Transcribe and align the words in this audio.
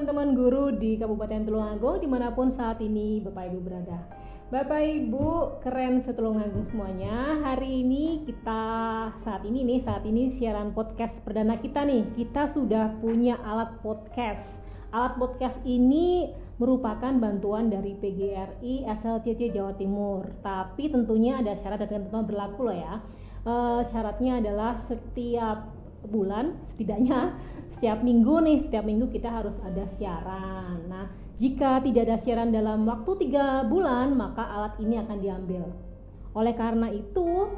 teman-teman 0.00 0.32
guru 0.32 0.72
di 0.80 0.96
Kabupaten 0.96 1.44
Tulungagung 1.44 2.00
di 2.00 2.08
mana 2.08 2.32
pun 2.32 2.48
saat 2.48 2.80
ini 2.80 3.20
Bapak 3.20 3.52
Ibu 3.52 3.58
berada. 3.60 4.00
Bapak 4.48 4.80
Ibu 4.80 5.60
keren 5.60 6.00
setulungagung 6.00 6.64
semuanya. 6.64 7.36
Hari 7.44 7.84
ini 7.84 8.24
kita 8.24 8.64
saat 9.20 9.44
ini 9.44 9.60
nih 9.60 9.84
saat 9.84 10.00
ini 10.08 10.32
siaran 10.32 10.72
podcast 10.72 11.20
perdana 11.20 11.60
kita 11.60 11.84
nih. 11.84 12.16
Kita 12.16 12.48
sudah 12.48 12.96
punya 13.04 13.44
alat 13.44 13.76
podcast. 13.84 14.56
Alat 14.88 15.20
podcast 15.20 15.60
ini 15.68 16.32
merupakan 16.56 17.12
bantuan 17.20 17.68
dari 17.68 17.92
PGRI 17.92 18.88
SLCC 18.88 19.52
Jawa 19.52 19.76
Timur. 19.76 20.32
Tapi 20.40 20.88
tentunya 20.88 21.44
ada 21.44 21.52
syarat 21.52 21.84
dan 21.84 22.00
ketentuan 22.00 22.24
berlaku 22.24 22.72
loh 22.72 22.78
ya. 22.80 23.04
Uh, 23.44 23.84
syaratnya 23.84 24.40
adalah 24.40 24.80
setiap 24.80 25.79
bulan 26.08 26.56
setidaknya 26.70 27.36
setiap 27.76 28.00
minggu 28.00 28.40
nih 28.40 28.58
setiap 28.60 28.84
minggu 28.84 29.12
kita 29.12 29.28
harus 29.28 29.56
ada 29.60 29.84
siaran. 29.88 30.88
Nah 30.88 31.06
jika 31.36 31.80
tidak 31.84 32.02
ada 32.08 32.16
siaran 32.20 32.52
dalam 32.52 32.84
waktu 32.88 33.28
tiga 33.28 33.64
bulan 33.68 34.16
maka 34.16 34.44
alat 34.44 34.74
ini 34.80 35.00
akan 35.00 35.18
diambil. 35.20 35.64
Oleh 36.32 36.54
karena 36.54 36.88
itu 36.94 37.50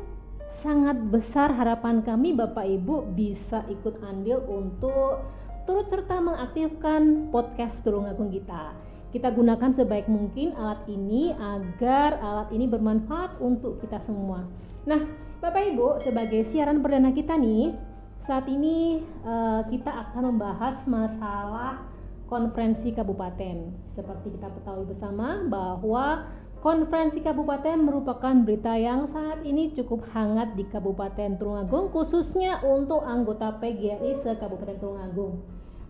sangat 0.62 0.96
besar 1.08 1.52
harapan 1.52 2.04
kami 2.04 2.36
Bapak 2.36 2.64
Ibu 2.64 3.14
bisa 3.16 3.64
ikut 3.72 4.00
andil 4.04 4.44
untuk 4.48 5.24
turut 5.64 5.86
serta 5.86 6.18
mengaktifkan 6.18 7.30
podcast 7.30 7.80
Tulungagung 7.86 8.34
kita. 8.34 8.74
Kita 9.12 9.28
gunakan 9.28 9.70
sebaik 9.76 10.08
mungkin 10.08 10.56
alat 10.56 10.88
ini 10.88 11.36
agar 11.36 12.16
alat 12.16 12.48
ini 12.50 12.64
bermanfaat 12.64 13.36
untuk 13.44 13.76
kita 13.84 14.00
semua. 14.00 14.48
Nah, 14.88 15.04
Bapak 15.44 15.68
Ibu, 15.74 16.00
sebagai 16.00 16.48
siaran 16.48 16.80
perdana 16.80 17.12
kita 17.12 17.36
nih, 17.36 17.76
saat 18.22 18.46
ini 18.46 19.02
uh, 19.26 19.66
kita 19.66 19.90
akan 19.90 20.34
membahas 20.34 20.86
masalah 20.86 21.82
konferensi 22.30 22.94
kabupaten. 22.94 23.74
Seperti 23.92 24.32
kita 24.38 24.48
ketahui 24.48 24.86
bersama 24.88 25.42
bahwa 25.50 26.30
konferensi 26.62 27.18
kabupaten 27.18 27.82
merupakan 27.82 28.32
berita 28.46 28.78
yang 28.78 29.10
saat 29.10 29.42
ini 29.42 29.74
cukup 29.74 30.06
hangat 30.14 30.54
di 30.54 30.64
Kabupaten 30.64 31.36
Tulungagung 31.36 31.90
khususnya 31.90 32.62
untuk 32.62 33.02
anggota 33.02 33.58
PGRI 33.58 34.22
se-Kabupaten 34.22 34.78
Tulungagung. 34.78 35.42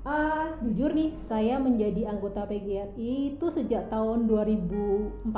Uh, 0.02 0.58
jujur 0.66 0.90
nih, 0.90 1.14
saya 1.22 1.62
menjadi 1.62 2.10
anggota 2.10 2.42
PGRI 2.48 3.38
itu 3.38 3.46
sejak 3.54 3.86
tahun 3.86 4.26
2004. 4.26 5.30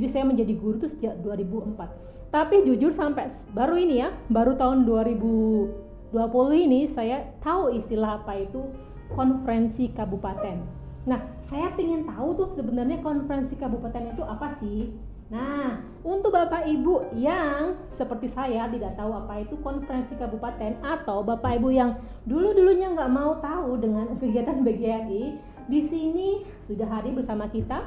Jadi 0.00 0.06
saya 0.08 0.24
menjadi 0.24 0.54
guru 0.56 0.80
itu 0.80 0.88
sejak 0.88 1.20
2004. 1.20 2.32
Tapi 2.32 2.64
jujur 2.64 2.96
sampai 2.96 3.28
baru 3.52 3.76
ini 3.76 4.00
ya, 4.00 4.08
baru 4.32 4.56
tahun 4.56 4.88
2000 4.88 5.87
20 6.12 6.64
ini 6.68 6.88
saya 6.88 7.28
tahu 7.44 7.76
istilah 7.76 8.24
apa 8.24 8.40
itu 8.40 8.64
konferensi 9.12 9.92
kabupaten. 9.92 10.64
Nah, 11.08 11.20
saya 11.40 11.72
ingin 11.76 12.04
tahu 12.04 12.36
tuh 12.36 12.48
sebenarnya 12.56 13.00
konferensi 13.00 13.56
kabupaten 13.56 14.12
itu 14.12 14.22
apa 14.24 14.56
sih? 14.60 14.92
Nah, 15.28 15.84
untuk 16.00 16.32
Bapak 16.32 16.64
Ibu 16.64 17.12
yang 17.12 17.76
seperti 17.92 18.32
saya 18.32 18.64
tidak 18.72 18.96
tahu 18.96 19.12
apa 19.12 19.44
itu 19.44 19.60
konferensi 19.60 20.16
kabupaten 20.16 20.80
atau 20.80 21.20
Bapak 21.20 21.60
Ibu 21.60 21.68
yang 21.68 22.00
dulu-dulunya 22.24 22.96
nggak 22.96 23.12
mau 23.12 23.36
tahu 23.40 23.76
dengan 23.76 24.08
kegiatan 24.20 24.64
BGRI, 24.64 25.36
di 25.68 25.80
sini 25.84 26.48
sudah 26.64 26.88
hadir 26.88 27.12
bersama 27.12 27.44
kita 27.52 27.84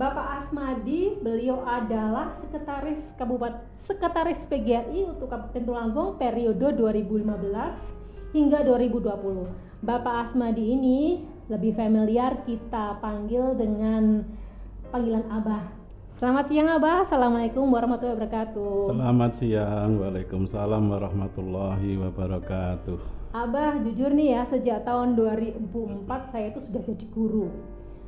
Bapak 0.00 0.40
Asmadi, 0.40 1.20
beliau 1.20 1.60
adalah 1.60 2.32
sekretaris 2.40 3.12
Kabupaten 3.20 3.60
Sekretaris 3.84 4.48
PGRI 4.48 5.04
untuk 5.04 5.28
Kabupaten 5.28 5.60
Tulungagung 5.60 6.16
periode 6.16 6.72
2015 6.72 8.32
hingga 8.32 8.64
2020. 8.64 9.84
Bapak 9.84 10.24
Asmadi 10.24 10.72
ini 10.72 11.28
lebih 11.52 11.76
familiar 11.76 12.40
kita 12.48 12.96
panggil 13.04 13.52
dengan 13.60 14.24
panggilan 14.88 15.28
Abah. 15.28 15.68
Selamat 16.16 16.48
siang 16.48 16.72
Abah, 16.80 17.04
Assalamualaikum 17.04 17.68
warahmatullahi 17.68 18.16
wabarakatuh. 18.16 18.96
Selamat 18.96 19.32
siang, 19.36 20.00
Waalaikumsalam 20.00 20.84
warahmatullahi 20.96 22.00
wabarakatuh. 22.00 22.96
Abah, 23.36 23.76
jujur 23.84 24.16
nih 24.16 24.40
ya, 24.40 24.48
sejak 24.48 24.80
tahun 24.88 25.12
2004 25.12 26.32
saya 26.32 26.56
itu 26.56 26.64
sudah 26.64 26.80
jadi 26.88 27.04
guru 27.12 27.52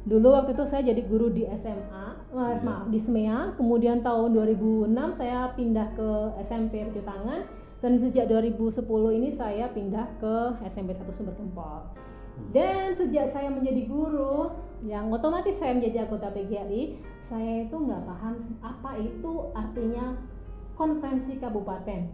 Dulu 0.03 0.35
waktu 0.35 0.59
itu 0.59 0.65
saya 0.67 0.83
jadi 0.91 1.03
guru 1.07 1.31
di 1.31 1.47
SMA, 1.47 2.07
eh, 2.35 2.57
maaf 2.67 2.91
di 2.91 2.99
SMEA. 2.99 3.55
Kemudian 3.55 4.03
tahun 4.03 4.35
2006 4.35 5.15
saya 5.15 5.55
pindah 5.55 5.95
ke 5.95 6.11
SMP 6.43 6.83
Tangan 7.07 7.47
dan 7.79 7.93
sejak 8.03 8.27
2010 8.27 9.15
ini 9.15 9.31
saya 9.31 9.71
pindah 9.71 10.07
ke 10.19 10.59
SMP 10.67 10.99
1 10.99 11.15
Sumber 11.15 11.35
Gempol. 11.39 11.87
Dan 12.51 12.99
sejak 12.99 13.31
saya 13.31 13.53
menjadi 13.53 13.87
guru, 13.87 14.51
yang 14.83 15.13
otomatis 15.15 15.55
saya 15.55 15.79
menjadi 15.79 16.09
anggota 16.09 16.35
PGRI, 16.35 16.99
saya 17.23 17.69
itu 17.69 17.77
nggak 17.77 18.03
paham 18.03 18.35
apa 18.59 18.99
itu 18.99 19.33
artinya 19.55 20.19
konferensi 20.75 21.39
kabupaten. 21.39 22.11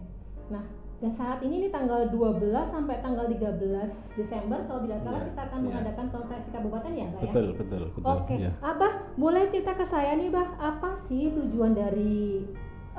Nah, 0.53 0.61
dan 0.99 1.11
saat 1.15 1.39
ini 1.47 1.63
nih 1.63 1.71
tanggal 1.71 2.11
12 2.11 2.51
sampai 2.75 2.99
tanggal 2.99 3.31
13 3.31 4.19
Desember 4.19 4.59
kalau 4.67 4.83
tidak 4.83 4.99
salah 5.07 5.23
yeah, 5.23 5.29
kita 5.31 5.41
akan 5.47 5.59
yeah. 5.59 5.67
mengadakan 5.71 6.05
konferensi 6.11 6.49
kabupaten 6.51 6.91
ya, 6.91 7.05
Mbak 7.07 7.21
betul, 7.23 7.45
ya? 7.47 7.55
Betul, 7.55 7.83
betul, 7.95 8.03
Oke. 8.03 8.23
Okay. 8.27 8.37
Yeah. 8.43 8.53
Abah, 8.59 8.93
boleh 9.15 9.43
cerita 9.47 9.71
ke 9.79 9.85
saya 9.87 10.11
nih, 10.19 10.27
Bah, 10.27 10.47
apa 10.59 10.99
sih 11.07 11.31
tujuan 11.31 11.71
dari 11.71 12.43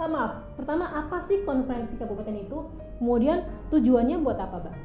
uh, 0.01 0.09
maaf, 0.09 0.33
pertama 0.57 0.89
apa 0.89 1.21
sih 1.29 1.45
konferensi 1.45 2.01
kabupaten 2.01 2.41
itu? 2.41 2.59
Kemudian 3.05 3.45
tujuannya 3.69 4.17
buat 4.25 4.41
apa, 4.41 4.57
Bah? 4.65 4.77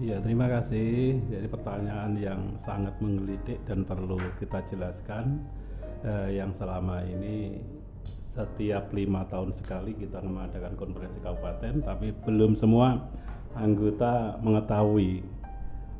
Iya, 0.00 0.24
terima 0.24 0.48
kasih. 0.48 1.20
Jadi 1.28 1.46
pertanyaan 1.52 2.16
yang 2.16 2.56
sangat 2.64 2.96
menggelitik 3.04 3.60
dan 3.68 3.84
perlu 3.84 4.16
kita 4.40 4.64
jelaskan 4.64 5.44
uh, 6.08 6.32
yang 6.32 6.56
selama 6.56 7.04
ini 7.04 7.60
setiap 8.32 8.88
lima 8.96 9.28
tahun 9.28 9.52
sekali 9.52 9.92
kita 9.92 10.24
mengadakan 10.24 10.72
konferensi 10.80 11.20
kabupaten, 11.20 11.84
tapi 11.84 12.16
belum 12.24 12.56
semua 12.56 12.96
anggota 13.52 14.40
mengetahui 14.40 15.20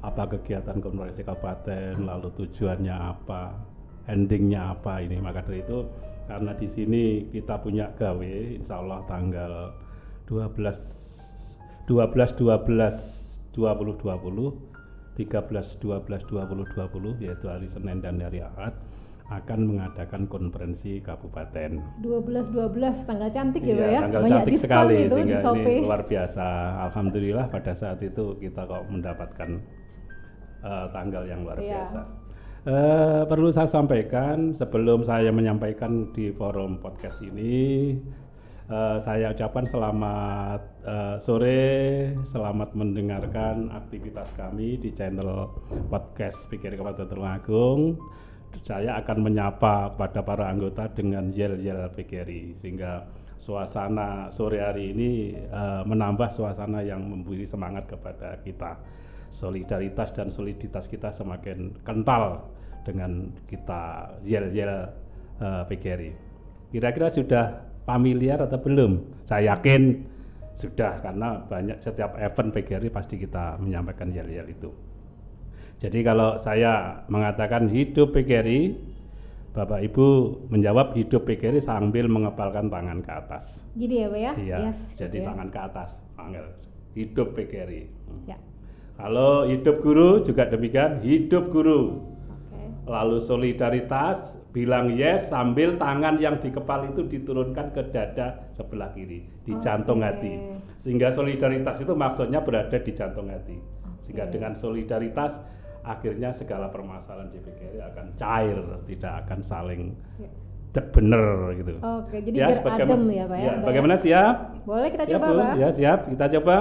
apa 0.01 0.25
kegiatan 0.33 0.81
konferensi 0.81 1.21
kabupaten, 1.21 2.01
lalu 2.09 2.33
tujuannya 2.41 2.97
apa, 2.97 3.53
endingnya 4.09 4.73
apa 4.73 5.05
ini. 5.05 5.21
Maka 5.21 5.45
dari 5.45 5.61
itu 5.61 5.85
karena 6.25 6.57
di 6.57 6.69
sini 6.73 7.29
kita 7.29 7.61
punya 7.61 7.93
gawe, 7.93 8.35
insya 8.57 8.81
Allah 8.81 9.05
tanggal 9.05 9.77
12 10.25 11.85
12 11.85 12.41
12 12.41 13.53
2020 13.53 15.21
13 15.21 15.21
12 15.21 16.33
2020 16.33 17.21
yaitu 17.21 17.45
hari 17.45 17.69
Senin 17.69 18.01
dan 18.01 18.17
hari 18.17 18.41
Ahad 18.41 18.73
akan 19.41 19.61
mengadakan 19.65 20.29
konferensi 20.29 21.01
kabupaten. 21.01 21.81
12 22.05 22.53
12 22.53 23.09
tanggal 23.09 23.31
cantik 23.33 23.63
ya, 23.65 23.77
ya. 23.79 24.01
Tanggal 24.05 24.23
Banyak 24.27 24.37
cantik 24.45 24.59
sekali 24.61 24.95
itu 25.07 25.15
sehingga 25.17 25.41
ini 25.57 25.85
luar 25.87 26.03
biasa. 26.05 26.47
Alhamdulillah 26.91 27.47
pada 27.49 27.73
saat 27.73 28.03
itu 28.05 28.37
kita 28.43 28.69
kok 28.69 28.85
mendapatkan 28.91 29.51
uh, 30.65 30.87
tanggal 30.93 31.23
yang 31.25 31.41
luar 31.47 31.59
iya. 31.63 31.87
biasa. 31.87 32.01
Uh, 32.63 33.23
perlu 33.27 33.51
saya 33.51 33.67
sampaikan 33.67 34.55
sebelum 34.55 35.03
saya 35.03 35.35
menyampaikan 35.35 36.15
di 36.15 36.31
forum 36.31 36.79
podcast 36.79 37.19
ini 37.27 37.99
uh, 38.71 39.03
saya 39.03 39.35
ucapkan 39.35 39.67
selamat 39.67 40.61
uh, 40.87 41.17
sore, 41.19 42.15
selamat 42.23 42.73
mendengarkan 42.79 43.69
aktivitas 43.75 44.31
kami 44.39 44.79
di 44.79 44.95
channel 44.95 45.51
podcast 45.91 46.47
Pikir 46.49 46.79
Kabupaten 46.79 47.11
Tulungagung 47.11 47.99
saya 48.61 49.01
akan 49.01 49.19
menyapa 49.25 49.97
pada 49.97 50.21
para 50.21 50.53
anggota 50.53 50.87
dengan 50.93 51.33
yel-yel 51.33 51.89
PGRI 51.97 52.61
sehingga 52.61 53.09
suasana 53.41 54.31
sore 54.31 54.63
hari 54.63 54.95
ini 54.95 55.35
uh, 55.51 55.83
menambah 55.83 56.31
suasana 56.31 56.85
yang 56.85 57.03
memberi 57.03 57.43
semangat 57.49 57.91
kepada 57.91 58.39
kita. 58.45 58.79
Solidaritas 59.33 60.13
dan 60.13 60.29
soliditas 60.29 60.85
kita 60.87 61.09
semakin 61.09 61.73
kental 61.83 62.53
dengan 62.85 63.33
kita 63.49 64.15
yel-yel 64.23 64.93
uh, 65.41 65.65
PGRI. 65.67 66.13
Kira-kira 66.71 67.09
sudah 67.09 67.45
familiar 67.89 68.45
atau 68.45 68.61
belum? 68.61 69.25
Saya 69.25 69.57
yakin 69.57 70.05
sudah 70.55 71.01
karena 71.01 71.41
banyak 71.49 71.81
setiap 71.81 72.15
event 72.21 72.53
PGRI 72.53 72.89
pasti 72.93 73.17
kita 73.17 73.57
menyampaikan 73.59 74.13
yel-yel 74.13 74.47
itu. 74.53 74.92
Jadi 75.83 75.99
kalau 76.07 76.39
saya 76.39 77.03
mengatakan 77.11 77.67
hidup 77.67 78.15
PGRI, 78.15 78.79
Bapak 79.51 79.83
Ibu 79.83 80.07
menjawab 80.47 80.95
hidup 80.95 81.27
PGRI 81.27 81.59
sambil 81.59 82.07
mengepalkan 82.07 82.71
tangan 82.71 83.03
ke 83.03 83.11
atas. 83.11 83.67
Gini 83.75 84.07
ya 84.07 84.07
Pak 84.07 84.21
ya? 84.23 84.33
Iya, 84.39 84.57
yes, 84.71 84.79
jadi 84.95 85.19
gitu 85.19 85.27
ya. 85.27 85.29
tangan 85.35 85.49
ke 85.51 85.59
atas, 85.59 85.91
panggil. 86.15 86.47
Hidup 86.95 87.35
PGRI. 87.35 87.83
Ya. 88.31 88.39
Kalau 88.95 89.43
hidup 89.51 89.83
guru 89.83 90.23
juga 90.23 90.47
demikian, 90.47 91.03
hidup 91.03 91.51
guru. 91.51 91.99
Okay. 92.31 92.67
Lalu 92.87 93.19
solidaritas, 93.19 94.39
bilang 94.55 94.95
yes 94.95 95.35
sambil 95.35 95.83
tangan 95.83 96.15
yang 96.23 96.39
di 96.39 96.55
kepala 96.55 96.95
itu 96.95 97.11
diturunkan 97.11 97.75
ke 97.75 97.91
dada 97.91 98.55
sebelah 98.55 98.95
kiri, 98.95 99.27
di 99.43 99.51
okay. 99.51 99.59
jantung 99.59 100.07
hati. 100.07 100.63
Sehingga 100.79 101.11
solidaritas 101.11 101.83
itu 101.83 101.91
maksudnya 101.91 102.39
berada 102.39 102.79
di 102.79 102.93
jantung 102.95 103.35
hati. 103.35 103.59
Okay. 103.59 103.99
Sehingga 103.99 104.31
dengan 104.31 104.55
solidaritas 104.55 105.43
akhirnya 105.83 106.31
segala 106.31 106.71
permasalahan 106.71 107.31
di 107.35 107.39
PGRI 107.43 107.83
akan 107.93 108.07
cair, 108.19 108.59
tidak 108.87 109.13
akan 109.27 109.39
saling 109.43 109.83
cek 110.73 110.89
bener 110.95 111.53
gitu. 111.61 111.73
Oke, 111.85 112.17
jadi 112.25 112.37
ya, 112.39 112.47
biar 112.49 112.61
adem 112.65 113.03
ya 113.13 113.25
Pak 113.29 113.37
ya. 113.37 113.45
ya 113.45 113.53
bagaimana 113.61 113.95
siap? 114.01 114.37
Boleh 114.65 114.89
kita 114.89 115.05
siap, 115.05 115.21
coba 115.21 115.27
Bu? 115.29 115.37
Pak? 115.37 115.55
Ya 115.61 115.69
siap, 115.75 115.99
kita 116.09 116.27
coba. 116.41 116.57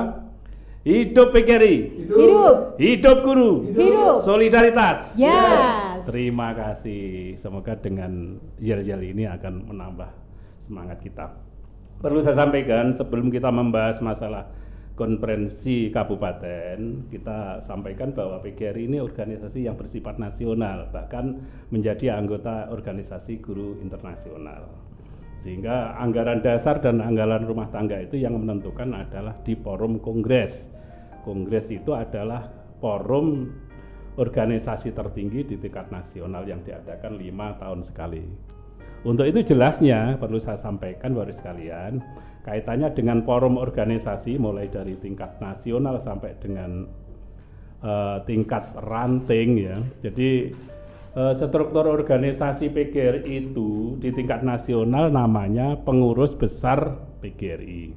Hidup 0.81 1.29
PGRI. 1.29 1.75
Hidup. 2.09 2.55
Hidup 2.81 3.17
guru. 3.21 3.69
Hidup. 3.69 4.25
Solidaritas. 4.25 5.13
Yes. 5.13 6.09
Terima 6.09 6.57
kasih. 6.57 7.37
Semoga 7.37 7.77
dengan 7.77 8.41
yel-yel 8.57 9.05
ini 9.05 9.29
akan 9.29 9.69
menambah 9.69 10.09
semangat 10.65 10.97
kita. 11.05 11.37
Perlu 12.01 12.25
saya 12.25 12.33
sampaikan 12.33 12.97
sebelum 12.97 13.29
kita 13.29 13.53
membahas 13.53 14.01
masalah 14.01 14.49
konferensi 15.01 15.89
kabupaten 15.89 17.09
kita 17.09 17.57
sampaikan 17.57 18.13
bahwa 18.13 18.37
PGRI 18.37 18.85
ini 18.85 19.01
organisasi 19.01 19.65
yang 19.65 19.73
bersifat 19.73 20.21
nasional 20.21 20.93
bahkan 20.93 21.41
menjadi 21.73 22.13
anggota 22.13 22.69
organisasi 22.69 23.41
guru 23.41 23.81
internasional. 23.81 24.69
Sehingga 25.41 25.97
anggaran 25.97 26.45
dasar 26.45 26.85
dan 26.85 27.01
anggaran 27.01 27.49
rumah 27.49 27.65
tangga 27.73 27.97
itu 27.97 28.13
yang 28.21 28.37
menentukan 28.37 28.93
adalah 28.93 29.41
di 29.41 29.57
forum 29.57 29.97
kongres. 29.97 30.69
Kongres 31.25 31.73
itu 31.73 31.97
adalah 31.97 32.53
forum 32.77 33.49
organisasi 34.21 34.93
tertinggi 34.93 35.49
di 35.49 35.55
tingkat 35.57 35.89
nasional 35.89 36.45
yang 36.45 36.61
diadakan 36.61 37.17
lima 37.17 37.57
tahun 37.57 37.81
sekali. 37.81 38.21
Untuk 39.01 39.25
itu 39.25 39.41
jelasnya 39.41 40.21
perlu 40.21 40.37
saya 40.37 40.61
sampaikan 40.61 41.17
baru 41.17 41.33
sekalian 41.33 41.97
kaitannya 42.41 42.89
dengan 42.97 43.21
forum 43.21 43.61
organisasi 43.61 44.41
mulai 44.41 44.65
dari 44.65 44.97
tingkat 44.97 45.37
nasional 45.37 46.01
sampai 46.01 46.33
dengan 46.41 46.89
uh, 47.85 48.17
tingkat 48.25 48.73
ranting 48.81 49.49
ya. 49.61 49.77
Jadi 50.01 50.49
uh, 51.13 51.33
struktur 51.37 51.85
organisasi 51.85 52.73
PGRI 52.73 53.49
itu 53.51 53.97
di 54.01 54.09
tingkat 54.09 54.41
nasional 54.41 55.13
namanya 55.13 55.77
pengurus 55.81 56.33
besar 56.33 56.97
PGRI. 57.21 57.93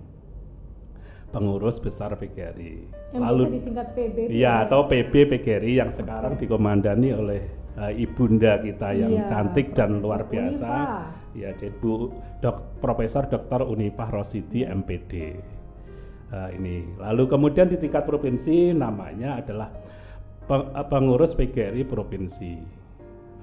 Pengurus 1.33 1.83
besar 1.83 2.15
PGRI. 2.15 2.75
Yang 3.11 3.23
Lalu 3.23 3.43
disingkat 3.59 3.89
PB. 3.99 4.17
Iya, 4.31 4.69
atau 4.69 4.87
PB 4.87 5.35
PGRI 5.35 5.83
yang 5.83 5.91
sekarang 5.91 6.39
dikomandani 6.39 7.11
oleh 7.11 7.43
uh, 7.75 7.91
ibunda 7.91 8.63
kita 8.63 8.95
yang 8.95 9.19
iya, 9.19 9.27
cantik 9.27 9.75
dan 9.75 9.99
luar 9.99 10.31
biasa. 10.31 10.71
Ya, 11.35 11.51
Bu 11.83 12.15
Dok, 12.39 12.79
Profesor 12.79 13.27
Dr. 13.27 13.67
Unipah 13.67 14.09
Rosidi 14.11 14.63
MPD. 14.63 15.13
Uh, 16.35 16.51
ini. 16.57 16.83
Lalu 16.99 17.31
kemudian 17.31 17.71
di 17.71 17.79
tingkat 17.79 18.09
provinsi 18.09 18.75
namanya 18.75 19.39
adalah 19.39 19.71
eh, 20.51 20.87
pengurus 20.91 21.37
PGRI 21.37 21.87
provinsi 21.87 22.59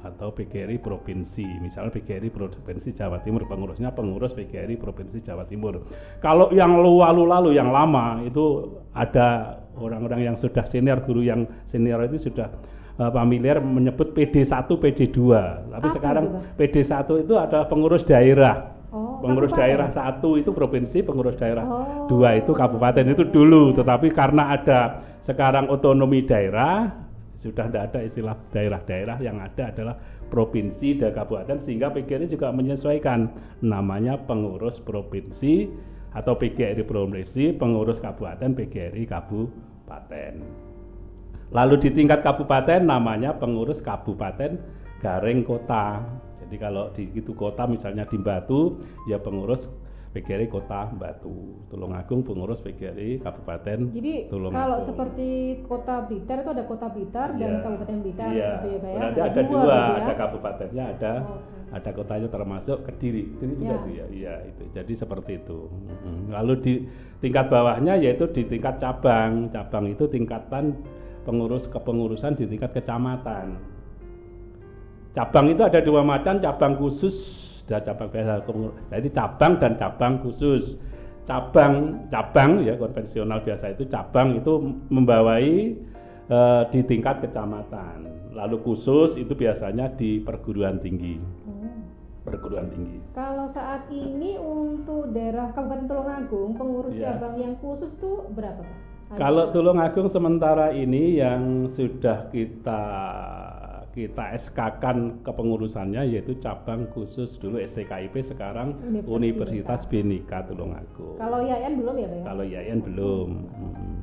atau 0.01 0.33
PGRI 0.33 0.81
provinsi. 0.81 1.45
Misalnya 1.61 1.93
PGRI 1.93 2.33
provinsi 2.33 2.89
Jawa 2.91 3.21
Timur 3.21 3.45
pengurusnya 3.45 3.93
pengurus 3.93 4.33
PGRI 4.33 4.75
provinsi 4.75 5.21
Jawa 5.21 5.45
Timur. 5.45 5.85
Kalau 6.19 6.49
yang 6.49 6.73
lalu-lalu 6.81 7.53
yang 7.53 7.69
lama 7.69 8.19
itu 8.25 8.75
ada 8.97 9.61
orang-orang 9.77 10.33
yang 10.33 10.35
sudah 10.35 10.65
senior 10.65 11.05
guru 11.05 11.21
yang 11.21 11.45
senior 11.69 12.01
itu 12.09 12.27
sudah 12.29 12.49
uh, 12.99 13.11
familiar 13.11 13.61
menyebut 13.61 14.11
PD1, 14.11 14.67
PD2. 14.67 15.19
Tapi 15.71 15.87
Apa 15.87 15.95
sekarang 15.95 16.25
itu? 16.27 16.37
PD1 16.57 17.07
itu 17.23 17.33
adalah 17.37 17.65
pengurus 17.69 18.03
daerah. 18.03 18.73
Oh, 18.91 19.23
pengurus 19.23 19.55
kabupaten. 19.55 19.63
daerah 19.63 19.87
satu 19.87 20.35
itu 20.35 20.51
provinsi, 20.51 20.99
pengurus 20.99 21.39
daerah 21.39 21.63
oh. 21.63 22.11
dua 22.11 22.35
itu 22.35 22.51
kabupaten 22.51 23.07
itu 23.07 23.23
dulu. 23.23 23.71
Tetapi 23.71 24.11
karena 24.11 24.51
ada 24.51 24.79
sekarang 25.23 25.71
otonomi 25.71 26.27
daerah, 26.27 26.91
sudah 27.39 27.71
tidak 27.71 27.83
ada 27.87 27.99
istilah 28.03 28.35
daerah-daerah 28.51 29.17
yang 29.23 29.39
ada 29.39 29.71
adalah 29.71 29.95
provinsi 30.27 30.99
dan 30.99 31.15
kabupaten 31.15 31.55
sehingga 31.55 31.91
PGRI 31.91 32.27
juga 32.27 32.51
menyesuaikan 32.51 33.31
namanya 33.63 34.19
pengurus 34.27 34.83
provinsi 34.83 35.71
atau 36.11 36.35
PGRI 36.35 36.83
provinsi, 36.83 37.55
pengurus 37.55 38.03
kabupaten 38.03 38.51
PGRI 38.51 39.07
kabupaten. 39.07 40.33
Lalu 41.51 41.75
di 41.83 41.89
tingkat 41.91 42.23
kabupaten 42.23 42.79
namanya 42.79 43.35
pengurus 43.35 43.83
kabupaten 43.83 44.55
garing 45.03 45.43
kota. 45.43 45.99
Jadi 46.39 46.55
kalau 46.55 46.91
di 46.95 47.11
itu 47.11 47.31
kota 47.35 47.67
misalnya 47.67 48.07
di 48.07 48.15
Batu 48.19 48.79
ya 49.07 49.19
pengurus 49.19 49.67
PGRI 50.11 50.51
Kota 50.51 50.91
Batu, 50.91 51.63
Tulungagung 51.71 52.27
pengurus 52.27 52.59
PGRI 52.59 53.23
Kabupaten 53.23 53.95
Jadi 53.95 54.27
kalau 54.27 54.77
seperti 54.83 55.63
Kota 55.63 56.03
Blitar 56.03 56.43
itu 56.43 56.51
ada 56.51 56.63
Kota 56.67 56.87
Blitar 56.91 57.31
ya. 57.39 57.47
dan. 57.47 57.63
Kabupaten 57.63 57.97
Blitar 58.03 58.29
ya. 58.35 58.51
gitu 58.59 58.67
ya 58.67 58.79
ya. 58.91 58.99
Berarti 58.99 59.19
ada, 59.23 59.41
dua, 59.47 59.63
dua 59.63 59.71
ya? 59.71 59.95
ada 60.03 60.13
kabupatennya, 60.19 60.83
ada 60.99 61.13
oh, 61.23 61.39
okay. 61.39 61.75
ada 61.79 61.89
kotanya 61.95 62.27
termasuk 62.27 62.77
Kediri. 62.83 63.23
Kediri 63.39 63.53
juga 63.55 63.75
ya. 63.87 63.87
ya. 63.87 64.05
Iya 64.11 64.33
itu. 64.51 64.63
Jadi 64.75 64.93
seperti 64.99 65.31
itu. 65.39 65.59
Lalu 66.27 66.53
di 66.59 66.73
tingkat 67.23 67.47
bawahnya 67.47 67.95
yaitu 67.95 68.27
di 68.35 68.43
tingkat 68.43 68.83
cabang. 68.83 69.47
Cabang 69.47 69.95
itu 69.95 70.11
tingkatan 70.11 70.75
pengurus 71.23 71.69
kepengurusan 71.69 72.37
di 72.37 72.49
tingkat 72.49 72.73
kecamatan. 72.73 73.57
Cabang 75.11 75.51
itu 75.51 75.61
ada 75.61 75.79
dua 75.83 76.01
macam, 76.07 76.39
cabang 76.39 76.79
khusus 76.79 77.15
dan 77.67 77.83
cabang 77.83 78.07
biasa. 78.07 78.41
Jadi 78.91 79.07
cabang 79.11 79.53
dan 79.59 79.75
cabang 79.75 80.13
khusus. 80.23 80.79
Cabang 81.27 82.07
cabang 82.09 82.65
ya 82.65 82.75
konvensional 82.75 83.45
biasa 83.45 83.77
itu 83.77 83.85
cabang 83.87 84.41
itu 84.41 84.57
membawai 84.89 85.47
e, 86.27 86.39
di 86.73 86.79
tingkat 86.87 87.21
kecamatan. 87.27 88.07
Lalu 88.31 88.57
khusus 88.63 89.19
itu 89.19 89.35
biasanya 89.35 89.91
di 89.93 90.23
perguruan 90.23 90.79
tinggi. 90.79 91.19
Hmm. 91.19 91.85
Perguruan 92.25 92.71
tinggi. 92.71 92.99
Kalau 93.11 93.45
saat 93.45 93.85
ini 93.91 94.39
untuk 94.39 95.11
daerah 95.11 95.51
Kabupaten 95.51 95.85
Tulungagung 95.91 96.51
pengurus 96.57 96.95
ya. 96.95 97.15
cabang 97.15 97.35
yang 97.37 97.53
khusus 97.59 97.93
tuh 97.99 98.25
berapa 98.31 98.63
Pak? 98.63 98.90
Kalau 99.19 99.51
Tulungagung 99.51 100.07
sementara 100.07 100.71
ini 100.71 101.19
yang 101.19 101.67
sudah 101.67 102.31
kita 102.31 102.83
kita 103.91 104.31
SK-kan 104.39 105.19
kepengurusannya 105.19 106.07
yaitu 106.15 106.39
cabang 106.39 106.87
khusus 106.95 107.35
dulu 107.35 107.59
STKIP 107.59 108.23
sekarang 108.23 108.71
Universitas, 109.03 109.11
Universitas 109.11 109.81
Bhinneka 109.91 110.47
Tulungagung. 110.47 111.19
Kalau 111.19 111.43
YAN 111.43 111.73
belum 111.75 111.95
ya 111.99 112.07
Pak? 112.07 112.15
Ya? 112.15 112.23
Kalau 112.23 112.43
YAN 112.47 112.79
belum. 112.79 113.29
Hmm. 113.51 113.95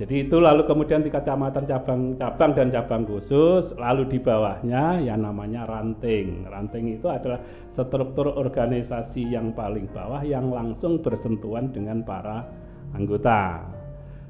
Jadi 0.00 0.24
itu 0.24 0.36
lalu 0.40 0.64
kemudian 0.64 1.04
di 1.04 1.12
kecamatan 1.12 1.64
cabang 1.68 2.00
cabang 2.16 2.50
dan 2.56 2.68
cabang 2.72 3.04
khusus, 3.04 3.76
lalu 3.76 4.08
di 4.08 4.18
bawahnya 4.18 4.98
yang 5.04 5.20
namanya 5.20 5.68
ranting. 5.68 6.48
Ranting 6.48 6.96
itu 6.96 7.06
adalah 7.06 7.40
struktur 7.68 8.36
organisasi 8.36 9.32
yang 9.32 9.52
paling 9.52 9.88
bawah 9.92 10.20
yang 10.24 10.48
langsung 10.48 11.00
bersentuhan 11.04 11.70
dengan 11.70 12.02
para 12.02 12.44
anggota. 12.96 13.68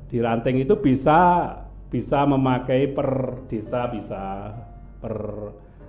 Di 0.09 0.21
ranting 0.21 0.63
itu 0.63 0.77
bisa 0.79 1.49
bisa 1.93 2.25
memakai 2.25 2.89
per 2.89 3.43
desa 3.53 3.85
bisa, 3.93 4.53
per 4.97 5.15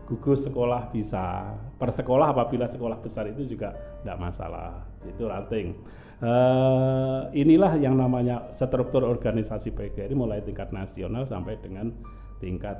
gugus 0.03 0.43
sekolah 0.43 0.91
bisa, 0.91 1.55
per 1.79 1.95
sekolah 1.95 2.35
apabila 2.35 2.67
sekolah 2.67 2.99
besar 2.99 3.31
itu 3.31 3.47
juga 3.47 3.71
tidak 4.03 4.19
masalah. 4.19 4.83
Itu 5.07 5.31
ranting. 5.31 5.79
Uh, 6.23 7.27
inilah 7.35 7.75
yang 7.79 7.99
namanya 7.99 8.51
struktur 8.55 9.03
organisasi 9.03 9.75
PGRI 9.75 10.15
mulai 10.15 10.39
tingkat 10.39 10.71
nasional 10.71 11.27
sampai 11.27 11.59
dengan 11.59 11.91
tingkat 12.39 12.79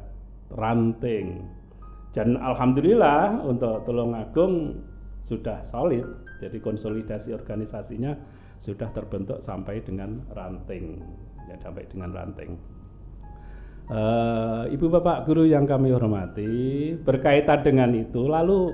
ranting. 0.52 1.44
Dan 2.14 2.38
alhamdulillah 2.38 3.42
untuk 3.44 3.84
Tulungagung 3.90 4.80
sudah 5.24 5.64
solid, 5.66 6.06
jadi 6.44 6.60
konsolidasi 6.60 7.34
organisasinya 7.34 8.14
sudah 8.60 8.90
terbentuk 8.92 9.40
sampai 9.40 9.82
dengan 9.82 10.22
ranting. 10.34 11.02
Ya 11.50 11.56
sampai 11.60 11.88
dengan 11.88 12.12
ranting. 12.12 12.56
Uh, 13.84 14.64
ibu 14.72 14.88
bapak 14.88 15.28
guru 15.28 15.44
yang 15.44 15.68
kami 15.68 15.92
hormati 15.92 16.96
berkaitan 17.04 17.68
dengan 17.68 17.92
itu 17.92 18.32
lalu 18.32 18.72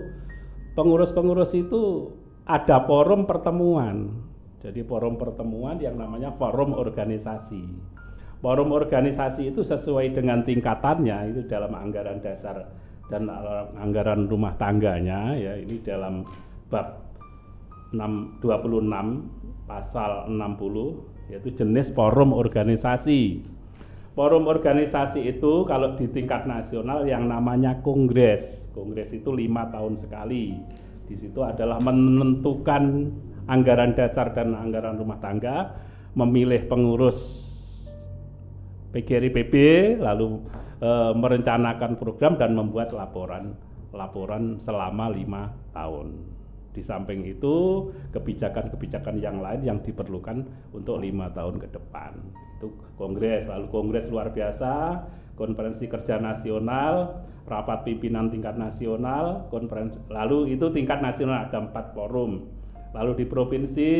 pengurus-pengurus 0.78 1.58
itu 1.58 2.14
ada 2.46 2.86
forum 2.86 3.26
pertemuan. 3.26 4.14
Jadi 4.62 4.86
forum 4.86 5.18
pertemuan 5.18 5.82
yang 5.82 5.98
namanya 5.98 6.36
forum 6.38 6.78
organisasi. 6.78 7.64
Forum 8.40 8.70
organisasi 8.72 9.52
itu 9.52 9.66
sesuai 9.66 10.14
dengan 10.14 10.46
tingkatannya 10.46 11.34
itu 11.34 11.42
dalam 11.50 11.74
anggaran 11.74 12.22
dasar 12.22 12.70
dan 13.10 13.26
anggaran 13.76 14.30
rumah 14.30 14.54
tangganya 14.56 15.34
ya 15.36 15.58
ini 15.58 15.82
dalam 15.82 16.24
bab 16.70 17.10
6, 17.90 18.40
26 18.46 19.38
pasal 19.70 20.26
60 20.26 21.30
yaitu 21.30 21.54
jenis 21.54 21.94
forum 21.94 22.34
organisasi. 22.34 23.46
Forum 24.18 24.50
organisasi 24.50 25.30
itu 25.30 25.64
kalau 25.70 25.94
di 25.94 26.10
tingkat 26.10 26.50
nasional 26.50 27.06
yang 27.06 27.30
namanya 27.30 27.78
kongres. 27.86 28.68
Kongres 28.74 29.14
itu 29.14 29.30
lima 29.30 29.70
tahun 29.70 29.96
sekali. 29.96 30.58
Di 31.06 31.16
situ 31.16 31.40
adalah 31.46 31.78
menentukan 31.80 33.14
anggaran 33.46 33.94
dasar 33.94 34.34
dan 34.34 34.58
anggaran 34.58 34.98
rumah 34.98 35.22
tangga, 35.22 35.78
memilih 36.18 36.66
pengurus 36.66 37.46
PGRI 38.90 39.30
PB 39.30 39.54
lalu 40.02 40.42
e, 40.82 40.90
merencanakan 41.14 41.98
program 42.02 42.42
dan 42.42 42.58
membuat 42.58 42.90
laporan 42.94 43.54
laporan 43.94 44.58
selama 44.62 45.10
lima 45.14 45.54
tahun. 45.74 46.38
Di 46.70 46.86
samping 46.86 47.26
itu 47.26 47.90
kebijakan-kebijakan 48.14 49.18
yang 49.18 49.42
lain 49.42 49.66
yang 49.66 49.80
diperlukan 49.82 50.46
untuk 50.72 51.02
lima 51.02 51.34
tahun 51.34 51.58
ke 51.58 51.74
depan. 51.74 52.14
Itu 52.62 52.76
kongres, 52.96 53.50
lalu 53.50 53.66
kongres 53.74 54.08
luar 54.08 54.30
biasa, 54.30 55.04
konferensi 55.34 55.90
kerja 55.90 56.22
nasional, 56.22 57.26
rapat 57.50 57.88
pimpinan 57.88 58.30
tingkat 58.30 58.54
nasional, 58.60 59.50
konferensi, 59.50 59.98
lalu 60.14 60.54
itu 60.54 60.70
tingkat 60.70 61.02
nasional 61.02 61.50
ada 61.50 61.58
empat 61.66 61.98
forum. 61.98 62.46
Lalu 62.94 63.24
di 63.24 63.26
provinsi 63.26 63.92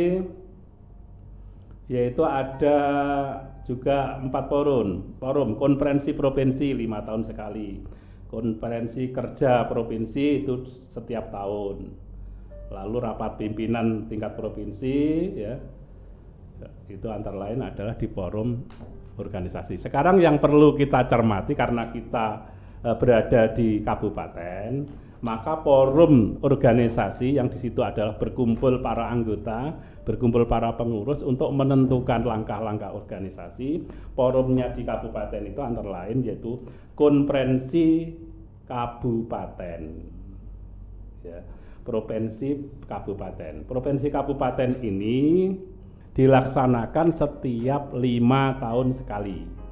yaitu 1.90 2.22
ada 2.22 2.78
juga 3.66 4.22
empat 4.22 4.46
forum, 4.46 5.18
forum 5.18 5.58
konferensi 5.58 6.14
provinsi 6.14 6.78
lima 6.78 7.02
tahun 7.02 7.26
sekali, 7.26 7.82
konferensi 8.30 9.10
kerja 9.10 9.66
provinsi 9.66 10.46
itu 10.46 10.86
setiap 10.94 11.34
tahun, 11.34 11.90
lalu 12.70 12.98
rapat 13.02 13.42
pimpinan 13.42 14.06
tingkat 14.06 14.38
provinsi 14.38 14.98
ya 15.34 15.58
itu 16.90 17.08
antara 17.08 17.38
lain 17.50 17.62
adalah 17.62 17.96
di 17.96 18.08
forum 18.10 18.66
organisasi. 19.20 19.78
Sekarang 19.78 20.18
yang 20.18 20.42
perlu 20.42 20.74
kita 20.74 21.06
cermati 21.06 21.54
karena 21.54 21.94
kita 21.94 22.28
e, 22.82 22.90
berada 22.98 23.52
di 23.54 23.84
kabupaten, 23.86 24.70
maka 25.22 25.60
forum 25.62 26.40
organisasi 26.42 27.38
yang 27.38 27.52
di 27.52 27.60
situ 27.60 27.84
adalah 27.86 28.18
berkumpul 28.18 28.82
para 28.82 29.12
anggota, 29.12 29.76
berkumpul 30.08 30.48
para 30.48 30.74
pengurus 30.74 31.22
untuk 31.22 31.52
menentukan 31.54 32.26
langkah-langkah 32.26 32.96
organisasi. 32.96 33.86
Forumnya 34.18 34.72
di 34.74 34.82
kabupaten 34.82 35.44
itu 35.46 35.62
antara 35.62 36.08
lain 36.08 36.26
yaitu 36.26 36.64
konferensi 36.98 38.16
kabupaten. 38.66 39.82
Ya, 41.20 41.44
provinsi 41.84 42.84
kabupaten. 42.88 43.66
Provinsi 43.66 44.08
kabupaten 44.10 44.80
ini 44.84 45.54
dilaksanakan 46.14 47.08
setiap 47.14 47.96
lima 47.96 48.58
tahun 48.60 48.92
sekali 48.92 49.70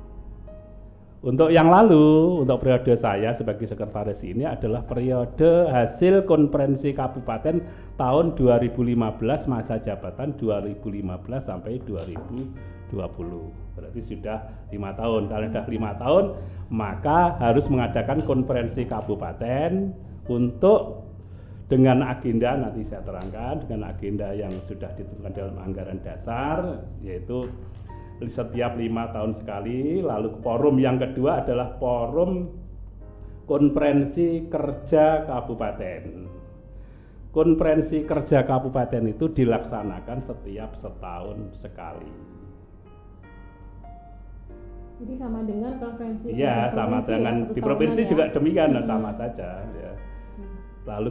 untuk 1.28 1.50
yang 1.50 1.74
lalu, 1.74 2.46
untuk 2.46 2.62
periode 2.62 2.94
saya 2.94 3.34
sebagai 3.34 3.66
sekretaris 3.66 4.22
ini 4.22 4.46
adalah 4.46 4.86
periode 4.86 5.66
hasil 5.66 6.30
konferensi 6.30 6.94
kabupaten 6.94 7.58
tahun 7.98 8.38
2015 8.38 9.50
masa 9.50 9.82
jabatan 9.82 10.38
2015 10.38 11.02
sampai 11.42 11.82
2020. 11.90 12.54
Berarti 13.74 14.02
sudah 14.06 14.70
lima 14.70 14.94
tahun. 14.94 15.26
Kalau 15.26 15.46
sudah 15.50 15.66
lima 15.66 15.92
tahun, 15.98 16.26
maka 16.70 17.34
harus 17.42 17.66
mengadakan 17.66 18.22
konferensi 18.22 18.86
kabupaten 18.86 19.98
untuk 20.30 21.07
dengan 21.67 22.00
agenda 22.00 22.55
nanti 22.55 22.88
saya 22.88 23.03
terangkan 23.03 23.67
dengan 23.67 23.91
agenda 23.91 24.31
yang 24.31 24.51
sudah 24.63 24.88
ditentukan 24.95 25.36
dalam 25.36 25.55
anggaran 25.59 26.00
dasar 26.00 26.79
yaitu 27.03 27.51
setiap 28.24 28.79
lima 28.79 29.12
tahun 29.12 29.36
sekali. 29.36 30.00
Lalu 30.00 30.39
forum 30.39 30.79
yang 30.79 30.95
kedua 30.97 31.43
adalah 31.43 31.75
forum 31.75 32.50
konferensi 33.45 34.47
kerja 34.47 35.27
kabupaten. 35.27 36.03
Konferensi 37.36 38.01
kerja 38.01 38.47
kabupaten 38.47 39.03
itu 39.13 39.29
dilaksanakan 39.29 40.17
setiap 40.24 40.74
setahun 40.74 41.53
sekali. 41.53 42.09
Jadi 44.97 45.13
sama 45.13 45.45
dengan 45.45 45.77
konferensi. 45.77 46.33
Iya, 46.33 46.74
sama 46.74 47.05
dengan 47.05 47.53
di 47.53 47.62
provinsi 47.62 48.01
ya? 48.01 48.09
juga 48.09 48.24
demikian, 48.33 48.74
hmm. 48.74 48.88
sama 48.89 49.13
saja. 49.13 49.62
Ya. 49.77 49.87
Lalu 50.88 51.10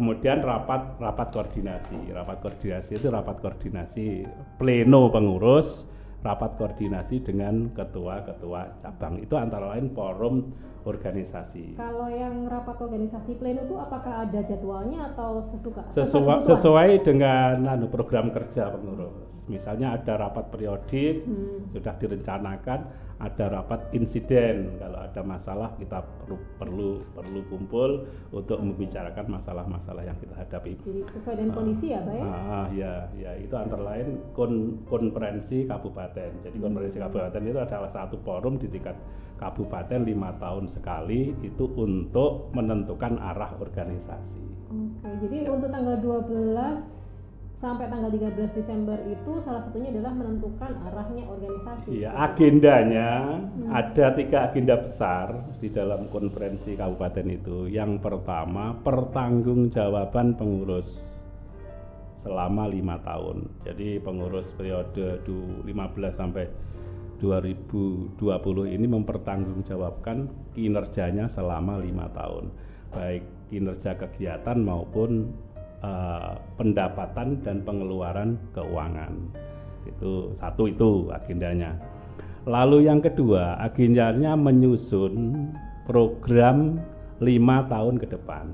kemudian 0.00 0.40
rapat 0.40 0.96
rapat 0.96 1.28
koordinasi. 1.36 2.10
Rapat 2.16 2.40
koordinasi 2.40 2.96
itu 2.96 3.12
rapat 3.12 3.44
koordinasi 3.44 4.24
pleno 4.56 5.12
pengurus 5.12 5.84
rapat 6.22 6.54
koordinasi 6.54 7.20
dengan 7.20 7.74
ketua-ketua 7.74 8.78
cabang. 8.78 9.18
Itu 9.18 9.34
antara 9.34 9.74
lain 9.74 9.90
forum 9.90 10.54
organisasi. 10.86 11.78
Kalau 11.78 12.10
yang 12.10 12.46
rapat 12.46 12.78
organisasi 12.78 13.38
pleno 13.38 13.66
itu 13.66 13.76
apakah 13.78 14.26
ada 14.26 14.40
jadwalnya 14.42 15.14
atau 15.14 15.42
sesuka? 15.42 15.82
Sesuai, 15.90 16.46
sesuai 16.46 16.90
dengan 17.02 17.66
anu, 17.66 17.90
program 17.90 18.30
kerja 18.30 18.70
pengurus. 18.70 19.41
Misalnya 19.52 19.92
ada 20.00 20.16
rapat 20.16 20.48
periodik 20.48 21.28
hmm. 21.28 21.68
sudah 21.68 21.92
direncanakan, 22.00 22.88
ada 23.20 23.44
rapat 23.52 23.92
insiden 23.92 24.80
kalau 24.80 24.98
ada 24.98 25.20
masalah 25.20 25.70
kita 25.76 26.00
perlu 26.00 26.40
perlu 26.56 26.90
perlu 27.12 27.40
kumpul 27.52 27.90
untuk 28.32 28.58
membicarakan 28.58 29.36
masalah-masalah 29.36 30.02
yang 30.08 30.16
kita 30.16 30.34
hadapi. 30.34 30.80
Jadi 30.80 31.00
sesuai 31.12 31.34
dengan 31.36 31.52
uh, 31.52 31.56
kondisi 31.60 31.86
ya, 31.92 32.00
Pak 32.00 32.14
ya? 32.16 32.24
Ah, 32.24 32.66
ya, 32.72 32.92
ya 33.14 33.32
itu 33.36 33.54
antara 33.54 33.82
lain 33.84 34.18
kon, 34.32 34.82
konferensi 34.88 35.68
kabupaten. 35.68 36.48
Jadi 36.48 36.56
hmm. 36.56 36.64
konferensi 36.64 36.96
kabupaten 36.96 37.42
itu 37.44 37.60
adalah 37.60 37.90
satu 37.92 38.16
forum 38.24 38.56
di 38.56 38.72
tingkat 38.72 38.96
kabupaten 39.36 40.06
lima 40.06 40.32
tahun 40.40 40.70
sekali 40.70 41.34
itu 41.44 41.66
untuk 41.76 42.54
menentukan 42.56 43.18
arah 43.20 43.52
organisasi. 43.58 44.42
Oke, 44.72 45.28
jadi 45.28 45.52
untuk 45.52 45.68
tanggal 45.68 46.00
12 46.00 47.01
sampai 47.62 47.86
tanggal 47.86 48.10
13 48.10 48.58
Desember 48.58 48.98
itu 49.06 49.38
salah 49.38 49.62
satunya 49.62 49.94
adalah 49.94 50.10
menentukan 50.18 50.74
arahnya 50.90 51.30
organisasi. 51.30 51.86
Iya, 51.94 52.10
agendanya 52.10 53.10
hmm. 53.38 53.70
ada 53.70 54.06
tiga 54.18 54.50
agenda 54.50 54.82
besar 54.82 55.26
di 55.62 55.70
dalam 55.70 56.10
konferensi 56.10 56.74
kabupaten 56.74 57.22
itu. 57.30 57.70
Yang 57.70 58.02
pertama, 58.02 58.74
pertanggungjawaban 58.82 60.34
pengurus 60.34 61.06
selama 62.18 62.66
lima 62.66 62.98
tahun. 63.06 63.46
Jadi 63.62 64.02
pengurus 64.02 64.50
periode 64.58 65.22
15 65.22 65.62
sampai 66.10 66.50
2020 67.22 68.18
ini 68.74 68.86
mempertanggungjawabkan 68.90 70.50
kinerjanya 70.58 71.30
selama 71.30 71.78
lima 71.78 72.10
tahun, 72.10 72.50
baik 72.90 73.22
kinerja 73.54 73.94
kegiatan 73.94 74.58
maupun 74.58 75.30
uh, 75.82 76.38
pendapatan 76.56 77.42
dan 77.42 77.60
pengeluaran 77.66 78.38
keuangan. 78.54 79.12
Itu 79.84 80.32
satu 80.38 80.70
itu 80.70 81.10
agendanya. 81.10 81.76
Lalu 82.46 82.90
yang 82.90 82.98
kedua, 82.98 83.58
agendanya 83.62 84.34
menyusun 84.34 85.46
program 85.86 86.82
lima 87.22 87.66
tahun 87.70 88.02
ke 88.02 88.06
depan. 88.10 88.46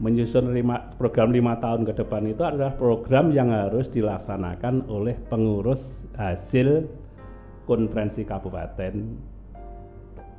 Menyusun 0.00 0.50
lima, 0.56 0.96
program 0.96 1.30
lima 1.30 1.60
tahun 1.60 1.86
ke 1.86 1.92
depan 2.02 2.24
itu 2.26 2.42
adalah 2.42 2.72
program 2.74 3.30
yang 3.30 3.52
harus 3.52 3.86
dilaksanakan 3.92 4.88
oleh 4.90 5.14
pengurus 5.28 6.08
hasil 6.16 6.88
konferensi 7.68 8.26
kabupaten 8.26 8.94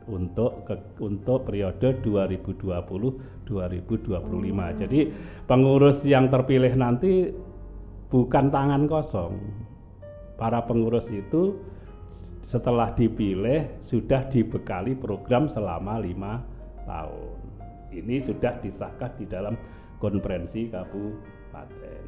untuk 0.05 0.65
ke, 0.65 0.75
untuk 1.01 1.49
periode 1.49 2.01
2020 2.01 3.45
2025. 3.45 4.21
Hmm. 4.21 4.61
Jadi 4.81 4.99
pengurus 5.45 6.01
yang 6.05 6.27
terpilih 6.27 6.73
nanti 6.73 7.29
bukan 8.09 8.49
tangan 8.49 8.89
kosong. 8.89 9.37
Para 10.35 10.67
pengurus 10.67 11.07
itu 11.13 11.55
setelah 12.45 12.93
dipilih 12.93 13.81
sudah 13.81 14.27
dibekali 14.29 14.93
program 14.97 15.47
selama 15.47 16.01
lima 16.01 16.43
tahun. 16.85 17.37
Ini 17.95 18.19
sudah 18.19 18.59
disahkan 18.59 19.15
di 19.15 19.25
dalam 19.25 19.55
konferensi 20.03 20.67
kabupaten. 20.67 22.03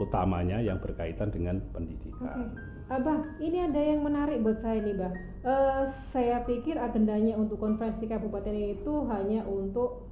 utamanya 0.00 0.64
yang 0.64 0.80
berkaitan 0.80 1.28
dengan 1.28 1.60
pendidikan. 1.76 2.48
Okay. 2.48 2.72
Abah, 2.84 3.40
ini 3.40 3.64
ada 3.64 3.80
yang 3.80 4.04
menarik 4.04 4.44
buat 4.44 4.60
saya 4.60 4.80
nih, 4.84 4.92
Bah. 4.92 5.12
Uh, 5.40 5.84
saya 6.12 6.44
pikir 6.44 6.76
agendanya 6.76 7.32
untuk 7.32 7.56
konferensi 7.56 8.04
kabupaten 8.04 8.52
itu 8.52 8.92
hanya 9.08 9.40
untuk 9.48 10.04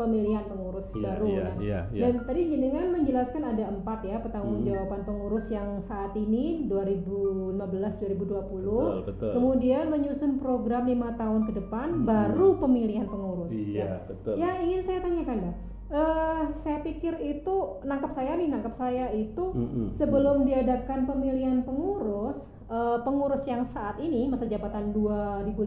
pemilihan 0.00 0.48
pengurus 0.48 0.88
yeah, 0.96 1.04
baru 1.04 1.26
yeah, 1.28 1.44
kan. 1.44 1.56
Yeah, 1.60 1.82
yeah. 1.92 2.02
Dan 2.08 2.12
tadi 2.24 2.40
jenengan 2.48 2.86
menjelaskan 2.96 3.42
ada 3.44 3.64
empat 3.68 3.98
ya 4.08 4.16
pertanggungjawaban 4.24 5.00
hmm. 5.04 5.08
pengurus 5.12 5.46
yang 5.52 5.84
saat 5.84 6.16
ini 6.16 6.64
2015 6.64 7.60
2020. 7.60 8.24
Betul, 8.24 8.96
betul. 9.04 9.32
Kemudian 9.36 9.84
menyusun 9.92 10.40
program 10.40 10.88
lima 10.88 11.12
tahun 11.20 11.44
ke 11.44 11.52
depan 11.60 12.00
hmm. 12.00 12.04
baru 12.08 12.56
pemilihan 12.56 13.04
pengurus. 13.04 13.52
Iya, 13.52 13.76
ya. 13.84 13.90
betul. 14.08 14.34
Ya 14.40 14.50
ingin 14.64 14.80
saya 14.80 15.04
tanyakan, 15.04 15.38
Bah 15.44 15.56
uh, 15.90 16.42
saya 16.54 16.80
pikir 16.80 17.18
itu 17.20 17.82
nangkap 17.84 18.14
saya 18.14 18.38
nih 18.38 18.48
nangkap 18.48 18.74
saya 18.74 19.10
itu 19.12 19.52
mm 19.52 19.66
-hmm. 19.66 19.86
sebelum 19.94 20.46
diadakan 20.46 21.04
pemilihan 21.04 21.66
pengurus 21.66 22.38
uh, 22.70 23.02
pengurus 23.02 23.44
yang 23.44 23.66
saat 23.66 23.98
ini 23.98 24.30
masa 24.30 24.46
jabatan 24.46 24.94
2015 24.94 25.58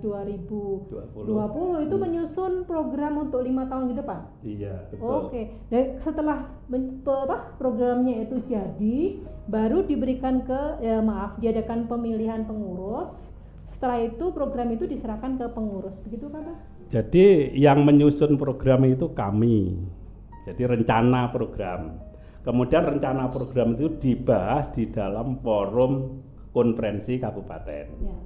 2020 0.00 1.84
itu 1.84 1.96
mm. 1.98 2.02
menyusun 2.06 2.64
program 2.64 3.26
untuk 3.26 3.42
lima 3.42 3.66
tahun 3.66 3.92
ke 3.92 3.94
depan. 4.00 4.20
Iya 4.46 4.74
betul. 4.94 5.04
Oke 5.04 5.26
okay. 5.28 5.44
dan 5.68 5.84
setelah 5.98 6.38
apa 7.26 7.58
programnya 7.58 8.22
itu 8.24 8.40
jadi 8.46 9.20
baru 9.50 9.82
diberikan 9.84 10.46
ke 10.46 10.82
ya, 10.82 11.02
maaf 11.02 11.36
diadakan 11.42 11.90
pemilihan 11.90 12.46
pengurus 12.46 13.34
setelah 13.66 13.98
itu 13.98 14.30
program 14.30 14.70
itu 14.70 14.86
diserahkan 14.86 15.36
ke 15.36 15.46
pengurus 15.50 15.98
begitu 16.06 16.30
Pak? 16.30 16.74
Jadi 16.94 17.50
yang 17.58 17.82
menyusun 17.82 18.38
program 18.38 18.86
itu 18.86 19.10
kami. 19.10 19.74
Jadi 20.46 20.62
rencana 20.62 21.34
program. 21.34 21.98
Kemudian 22.46 22.86
rencana 22.86 23.26
program 23.34 23.74
itu 23.74 23.98
dibahas 23.98 24.70
di 24.70 24.86
dalam 24.86 25.42
forum 25.42 26.22
konferensi 26.56 27.20
kabupaten. 27.20 27.84
Ya. 28.00 28.16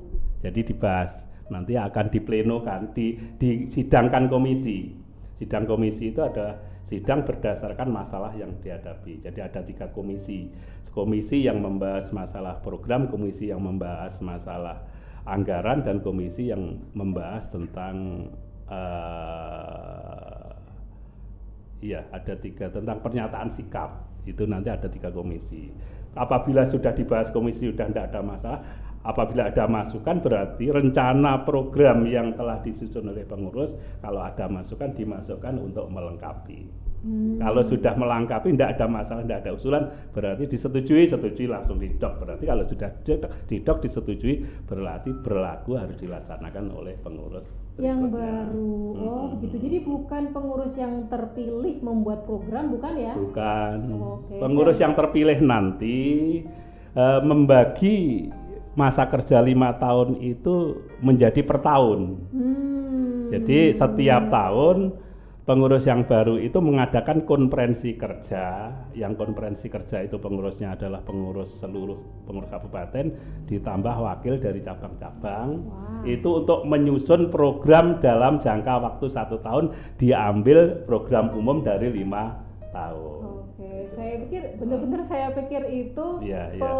Jadi 0.46 0.70
dibahas 0.70 1.26
nanti 1.50 1.74
akan 1.74 2.06
diplenokan, 2.14 2.94
di, 2.94 3.18
disidangkan 3.42 4.30
komisi. 4.30 4.94
Sidang 5.42 5.66
komisi 5.66 6.14
itu 6.14 6.22
ada 6.22 6.62
sidang 6.86 7.26
berdasarkan 7.26 7.90
masalah 7.90 8.30
yang 8.38 8.54
dihadapi. 8.62 9.26
Jadi 9.26 9.40
ada 9.42 9.60
tiga 9.66 9.90
komisi. 9.90 10.46
Komisi 10.94 11.42
yang 11.46 11.58
membahas 11.58 12.14
masalah 12.14 12.62
program, 12.62 13.10
komisi 13.10 13.50
yang 13.50 13.62
membahas 13.62 14.22
masalah 14.22 14.86
anggaran, 15.26 15.82
dan 15.82 16.02
komisi 16.02 16.50
yang 16.50 16.82
membahas 16.94 17.46
tentang 17.50 18.26
uh, 18.66 20.50
ya 21.80 22.04
ada 22.12 22.34
tiga 22.36 22.68
tentang 22.68 23.00
pernyataan 23.00 23.48
sikap 23.54 24.10
itu 24.28 24.44
nanti 24.44 24.68
ada 24.68 24.90
tiga 24.90 25.08
komisi. 25.08 25.72
Apabila 26.18 26.66
sudah 26.66 26.90
dibahas 26.90 27.30
komisi 27.30 27.70
sudah 27.70 27.86
tidak 27.86 28.10
ada 28.10 28.20
masalah, 28.22 28.60
apabila 29.00 29.48
ada 29.48 29.64
masukan 29.64 30.20
berarti 30.20 30.68
rencana 30.68 31.46
program 31.46 32.04
yang 32.04 32.36
telah 32.36 32.60
disusun 32.60 33.08
oleh 33.08 33.24
pengurus 33.24 33.72
kalau 34.04 34.20
ada 34.20 34.50
masukan 34.50 34.92
dimasukkan 34.92 35.54
untuk 35.56 35.88
melengkapi. 35.88 36.90
Hmm. 37.00 37.40
Kalau 37.40 37.64
sudah 37.64 37.96
melengkapi 37.96 38.52
tidak 38.52 38.76
ada 38.76 38.84
masalah, 38.84 39.24
tidak 39.24 39.40
ada 39.40 39.52
usulan, 39.56 39.82
berarti 40.12 40.44
disetujui, 40.44 41.08
setujui 41.08 41.48
langsung 41.48 41.80
didok. 41.80 42.20
Berarti 42.20 42.44
kalau 42.44 42.64
sudah 42.68 42.92
didok 43.48 43.78
disetujui, 43.80 44.44
berarti 44.68 45.16
berlaku 45.16 45.80
harus 45.80 45.96
dilaksanakan 45.96 46.68
oleh 46.76 47.00
pengurus. 47.00 47.48
Yang 47.80 48.02
baru, 48.12 48.76
oh 49.00 49.20
hmm. 49.24 49.30
begitu. 49.40 49.56
Jadi 49.56 49.78
bukan 49.88 50.22
pengurus 50.36 50.76
yang 50.76 51.08
terpilih 51.08 51.80
membuat 51.80 52.28
program, 52.28 52.76
bukan 52.76 52.92
ya? 53.00 53.14
Bukan. 53.16 53.76
Oh, 53.96 54.20
okay. 54.20 54.38
Pengurus 54.38 54.76
Saya... 54.76 54.84
yang 54.84 54.92
terpilih 55.00 55.38
nanti 55.40 55.98
uh, 56.92 57.24
membagi 57.24 58.28
masa 58.76 59.08
kerja 59.08 59.42
lima 59.42 59.74
tahun 59.80 60.20
itu 60.20 60.84
menjadi 61.00 61.40
per 61.42 61.58
tahun. 61.64 62.20
Hmm. 62.30 63.32
Jadi 63.32 63.72
setiap 63.72 64.28
tahun 64.28 64.92
pengurus 65.50 65.82
yang 65.82 66.06
baru 66.06 66.38
itu 66.38 66.62
mengadakan 66.62 67.26
konferensi 67.26 67.98
kerja 67.98 68.70
yang 68.94 69.18
konferensi 69.18 69.66
kerja 69.66 70.06
itu 70.06 70.14
pengurusnya 70.22 70.78
adalah 70.78 71.02
pengurus 71.02 71.58
seluruh 71.58 71.98
pengurus 72.22 72.54
kabupaten 72.54 73.10
ditambah 73.50 73.96
wakil 73.98 74.38
dari 74.38 74.62
cabang-cabang 74.62 75.66
wow. 75.66 76.06
itu 76.06 76.46
untuk 76.46 76.62
menyusun 76.70 77.34
program 77.34 77.98
dalam 77.98 78.38
jangka 78.38 78.78
waktu 78.78 79.10
satu 79.10 79.42
tahun 79.42 79.74
diambil 79.98 80.86
program 80.86 81.34
umum 81.34 81.66
dari 81.66 81.90
lima 81.98 82.46
tahun. 82.70 83.50
Oke, 83.50 83.90
saya 83.90 84.22
pikir 84.22 84.54
benar-benar 84.54 85.02
saya 85.02 85.34
pikir 85.34 85.66
itu 85.66 86.06
ya, 86.22 86.54
ya 86.54 86.70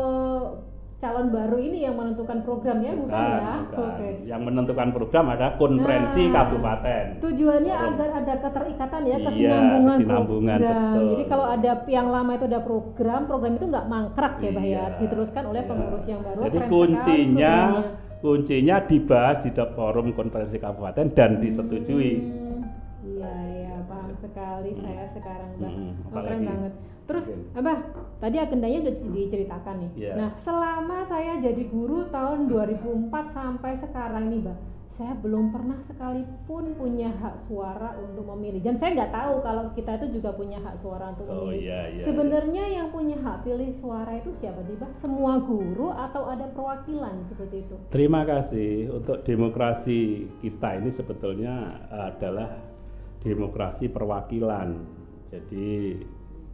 calon 1.00 1.32
baru 1.32 1.56
ini 1.56 1.88
yang 1.88 1.96
menentukan 1.96 2.44
programnya 2.44 2.92
bukan, 2.92 3.08
bukan 3.08 3.24
ya? 3.24 3.54
Bukan. 3.64 3.88
Okay. 3.96 4.12
Yang 4.28 4.42
menentukan 4.44 4.88
program 4.92 5.24
ada 5.32 5.46
konferensi 5.56 6.22
nah, 6.28 6.34
kabupaten. 6.44 7.04
Tujuannya 7.24 7.74
Forum. 7.74 7.88
agar 7.96 8.08
ada 8.20 8.34
keterikatan 8.36 9.00
ya, 9.08 9.16
kesinambungan, 9.24 9.80
iya, 9.80 9.96
kesinambungan 9.96 10.58
program. 10.60 10.84
Betul. 10.92 11.08
Jadi 11.08 11.24
kalau 11.32 11.46
ada 11.48 11.72
yang 11.88 12.08
lama 12.12 12.30
itu 12.36 12.44
ada 12.52 12.60
program, 12.60 13.20
program 13.24 13.52
itu 13.56 13.66
nggak 13.72 13.86
mangkrak 13.88 14.34
ya, 14.44 14.50
Bah 14.52 14.60
ya, 14.60 14.68
iya, 14.68 14.84
diteruskan 15.00 15.42
oleh 15.48 15.62
iya. 15.64 15.70
pengurus 15.72 16.04
yang 16.04 16.20
baru. 16.20 16.40
Jadi 16.44 16.58
kuncinya 16.68 17.56
kuncinya 18.20 18.76
dibahas 18.84 19.36
di 19.40 19.50
forum 19.56 20.06
konferensi 20.12 20.60
kabupaten 20.60 21.16
dan 21.16 21.40
disetujui. 21.40 22.12
Hmm, 22.20 22.60
iya, 23.08 23.32
iya, 23.48 23.74
paham 23.88 24.12
sekali 24.20 24.76
hmm. 24.76 24.80
saya 24.84 25.04
sekarang, 25.16 25.50
Bah. 25.56 25.72
Hmm, 25.72 25.92
oh, 26.12 26.20
keren 26.20 26.40
banget. 26.44 26.74
Terus 27.10 27.26
okay. 27.26 27.58
Abah, 27.58 27.78
tadi 28.22 28.36
agendanya 28.38 28.78
sudah 28.86 28.94
diceritakan 28.94 29.74
nih. 29.82 29.90
Yeah. 29.98 30.14
Nah, 30.14 30.30
selama 30.38 31.02
saya 31.02 31.42
jadi 31.42 31.66
guru 31.66 32.06
tahun 32.14 32.46
2004 32.46 33.10
sampai 33.34 33.82
sekarang 33.82 34.30
nih, 34.30 34.46
Bah, 34.46 34.58
saya 34.94 35.16
belum 35.18 35.50
pernah 35.50 35.80
sekalipun 35.82 36.76
punya 36.78 37.10
hak 37.10 37.42
suara 37.42 37.98
untuk 37.98 38.30
memilih. 38.36 38.62
Dan 38.62 38.78
saya 38.78 38.94
nggak 38.94 39.10
tahu 39.16 39.34
kalau 39.42 39.62
kita 39.74 39.96
itu 39.98 40.20
juga 40.20 40.36
punya 40.38 40.62
hak 40.62 40.76
suara 40.78 41.10
untuk 41.10 41.26
oh, 41.26 41.50
memilih. 41.50 41.66
Yeah, 41.66 41.84
yeah, 41.98 42.04
Sebenarnya 42.06 42.64
yeah. 42.68 42.76
yang 42.78 42.86
punya 42.94 43.18
hak 43.18 43.42
pilih 43.42 43.74
suara 43.74 44.20
itu 44.20 44.30
siapa 44.38 44.62
sih, 44.68 44.78
Bah? 44.78 44.92
Semua 45.02 45.42
guru 45.42 45.90
atau 45.90 46.30
ada 46.30 46.46
perwakilan 46.52 47.26
seperti 47.26 47.66
itu? 47.66 47.74
Terima 47.90 48.22
kasih. 48.22 49.02
Untuk 49.02 49.26
demokrasi 49.26 50.30
kita 50.46 50.78
ini 50.78 50.90
sebetulnya 50.94 51.80
adalah 51.90 52.60
demokrasi 53.24 53.88
perwakilan. 53.88 54.68
Jadi 55.30 55.96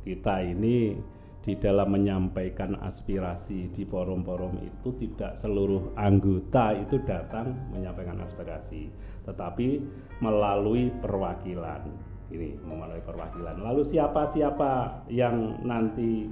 kita 0.07 0.39
ini 0.47 0.95
di 1.43 1.55
dalam 1.59 1.95
menyampaikan 1.95 2.79
aspirasi 2.79 3.75
di 3.75 3.83
forum-forum 3.87 4.63
itu 4.63 4.95
tidak 5.03 5.35
seluruh 5.39 5.95
anggota 5.99 6.75
itu 6.75 7.03
datang 7.03 7.55
menyampaikan 7.71 8.23
aspirasi, 8.23 8.91
tetapi 9.27 9.83
melalui 10.23 10.95
perwakilan. 11.03 11.87
Ini 12.27 12.59
melalui 12.67 12.99
perwakilan. 13.07 13.63
Lalu 13.63 13.87
siapa-siapa 13.87 15.07
yang 15.11 15.63
nanti 15.63 16.27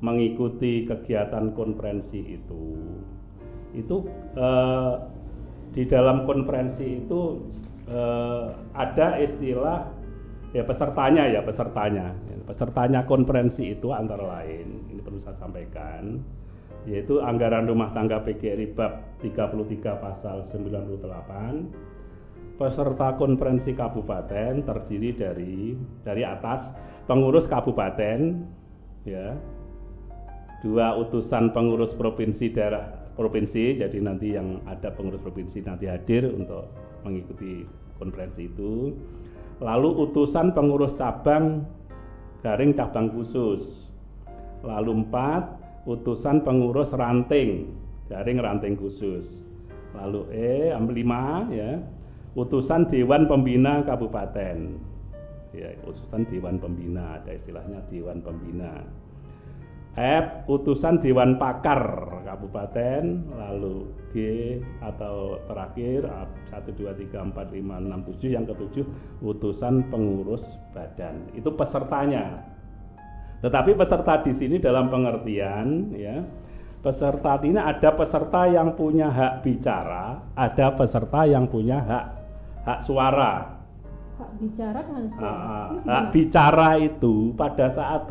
mengikuti 0.00 0.88
kegiatan 0.88 1.52
konferensi 1.52 2.40
itu? 2.40 2.80
Itu 3.76 4.08
eh, 4.40 4.92
di 5.76 5.84
dalam 5.84 6.24
konferensi 6.24 7.04
itu 7.04 7.44
eh, 7.92 8.48
ada 8.72 9.20
istilah 9.20 9.95
ya 10.56 10.64
pesertanya 10.64 11.28
ya 11.28 11.44
pesertanya. 11.44 12.16
Pesertanya 12.48 13.04
konferensi 13.04 13.76
itu 13.76 13.92
antara 13.92 14.24
lain 14.40 14.88
ini 14.88 15.00
perlu 15.04 15.20
saya 15.20 15.36
sampaikan 15.36 16.24
yaitu 16.86 17.18
anggaran 17.18 17.66
rumah 17.66 17.90
tangga 17.90 18.22
PGRI 18.22 18.70
bab 18.72 19.18
33 19.18 19.98
pasal 19.98 20.46
98 20.46 21.02
peserta 22.56 23.18
konferensi 23.18 23.74
kabupaten 23.74 24.62
terdiri 24.64 25.10
dari 25.12 25.76
dari 26.06 26.22
atas 26.24 26.72
pengurus 27.04 27.44
kabupaten 27.44 28.40
ya. 29.04 29.36
Dua 30.64 30.96
utusan 30.96 31.52
pengurus 31.52 31.92
provinsi 31.92 32.48
daerah 32.48 33.12
provinsi 33.12 33.76
jadi 33.76 33.98
nanti 34.00 34.34
yang 34.34 34.64
ada 34.64 34.88
pengurus 34.88 35.20
provinsi 35.20 35.60
nanti 35.62 35.84
hadir 35.84 36.32
untuk 36.32 36.72
mengikuti 37.04 37.68
konferensi 38.00 38.48
itu 38.48 38.96
lalu 39.60 39.88
utusan 40.08 40.52
pengurus 40.52 41.00
cabang 41.00 41.64
garing 42.44 42.76
cabang 42.76 43.10
khusus. 43.12 43.88
Lalu 44.64 45.04
empat 45.04 45.42
utusan 45.86 46.42
pengurus 46.42 46.92
ranting 46.96 47.70
garing 48.10 48.38
ranting 48.38 48.74
khusus. 48.74 49.36
Lalu 49.96 50.28
E 50.32 50.70
lima 50.92 51.48
ya. 51.50 51.80
Utusan 52.36 52.84
dewan 52.92 53.24
pembina 53.24 53.80
kabupaten. 53.80 54.76
Ya 55.56 55.72
utusan 55.88 56.28
dewan 56.28 56.60
pembina 56.60 57.16
ada 57.16 57.32
istilahnya 57.32 57.80
dewan 57.88 58.20
pembina 58.20 58.84
F 59.96 60.44
utusan 60.44 61.00
Dewan 61.00 61.40
Pakar 61.40 61.80
Kabupaten 62.22 63.32
lalu 63.32 63.88
G 64.12 64.16
atau 64.84 65.40
terakhir 65.48 66.04
1 66.52 66.52
2 66.52 67.08
3 67.08 67.32
4 67.32 67.32
5 67.32 67.56
6 67.56 68.20
7 68.20 68.36
yang 68.36 68.44
ketujuh 68.44 68.86
utusan 69.24 69.88
pengurus 69.88 70.44
badan 70.76 71.32
itu 71.32 71.48
pesertanya 71.56 72.44
Tetapi 73.40 73.76
peserta 73.76 74.20
di 74.24 74.32
sini 74.32 74.56
dalam 74.60 74.88
pengertian 74.88 75.92
ya 75.92 76.24
peserta 76.86 77.42
ini 77.42 77.58
ada 77.58 77.90
peserta 77.98 78.46
yang 78.46 78.78
punya 78.78 79.10
hak 79.10 79.42
bicara, 79.42 80.22
ada 80.38 80.70
peserta 80.78 81.26
yang 81.26 81.50
punya 81.50 81.82
hak 81.82 82.04
hak 82.62 82.78
suara. 82.78 83.58
Hak 84.16 84.30
bicara 84.38 84.80
dan 84.86 85.04
suara. 85.10 85.34
Uh, 85.34 85.68
hak 85.82 86.04
bicara 86.14 86.68
itu 86.78 87.34
pada 87.34 87.66
saat 87.66 88.06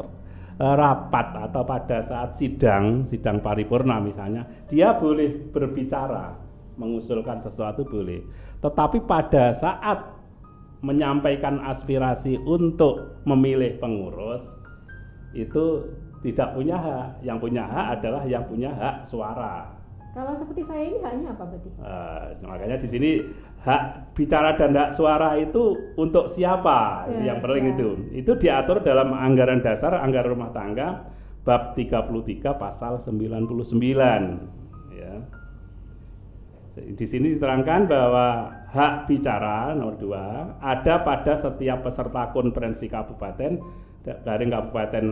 rapat 0.55 1.51
atau 1.51 1.67
pada 1.67 1.99
saat 1.99 2.39
sidang, 2.39 3.03
sidang 3.07 3.43
paripurna 3.43 3.99
misalnya, 3.99 4.47
dia 4.71 4.95
boleh 4.95 5.51
berbicara, 5.51 6.31
mengusulkan 6.79 7.35
sesuatu 7.39 7.83
boleh. 7.83 8.23
Tetapi 8.63 9.03
pada 9.03 9.51
saat 9.51 10.15
menyampaikan 10.79 11.59
aspirasi 11.65 12.39
untuk 12.45 13.19
memilih 13.27 13.81
pengurus 13.81 14.45
itu 15.35 15.91
tidak 16.23 16.55
punya 16.55 16.77
hak. 16.79 17.09
Yang 17.27 17.37
punya 17.43 17.63
hak 17.67 17.87
adalah 17.99 18.23
yang 18.23 18.43
punya 18.47 18.71
hak 18.71 18.95
suara. 19.03 19.74
Kalau 20.15 20.31
seperti 20.31 20.63
saya 20.63 20.83
ini 20.87 20.97
haknya 21.03 21.35
apa 21.35 21.43
berarti? 21.43 21.69
Uh, 21.75 22.39
makanya 22.47 22.79
di 22.79 22.87
sini 22.87 23.19
hak 23.67 24.15
bicara 24.15 24.55
dan 24.55 24.71
hak 24.71 24.95
suara 24.95 25.35
itu 25.35 25.91
untuk 25.99 26.31
siapa 26.31 27.11
ya, 27.11 27.35
yang 27.35 27.43
penting 27.43 27.67
ya. 27.67 27.71
itu. 27.75 27.89
Itu 28.23 28.31
diatur 28.39 28.79
dalam 28.79 29.11
anggaran 29.11 29.59
dasar 29.59 29.91
anggaran 29.99 30.39
rumah 30.39 30.55
tangga 30.55 31.11
bab 31.43 31.75
33 31.75 32.47
pasal 32.55 32.95
99 33.03 34.95
ya. 34.95 35.13
Di 36.79 37.05
sini 37.07 37.35
diterangkan 37.35 37.83
bahwa 37.83 38.55
hak 38.71 39.11
bicara 39.11 39.75
nomor 39.75 39.99
dua 39.99 40.55
ada 40.63 41.03
pada 41.03 41.35
setiap 41.35 41.83
peserta 41.83 42.31
konferensi 42.31 42.87
kabupaten 42.87 43.59
garing 44.23 44.51
kabupaten 44.51 45.05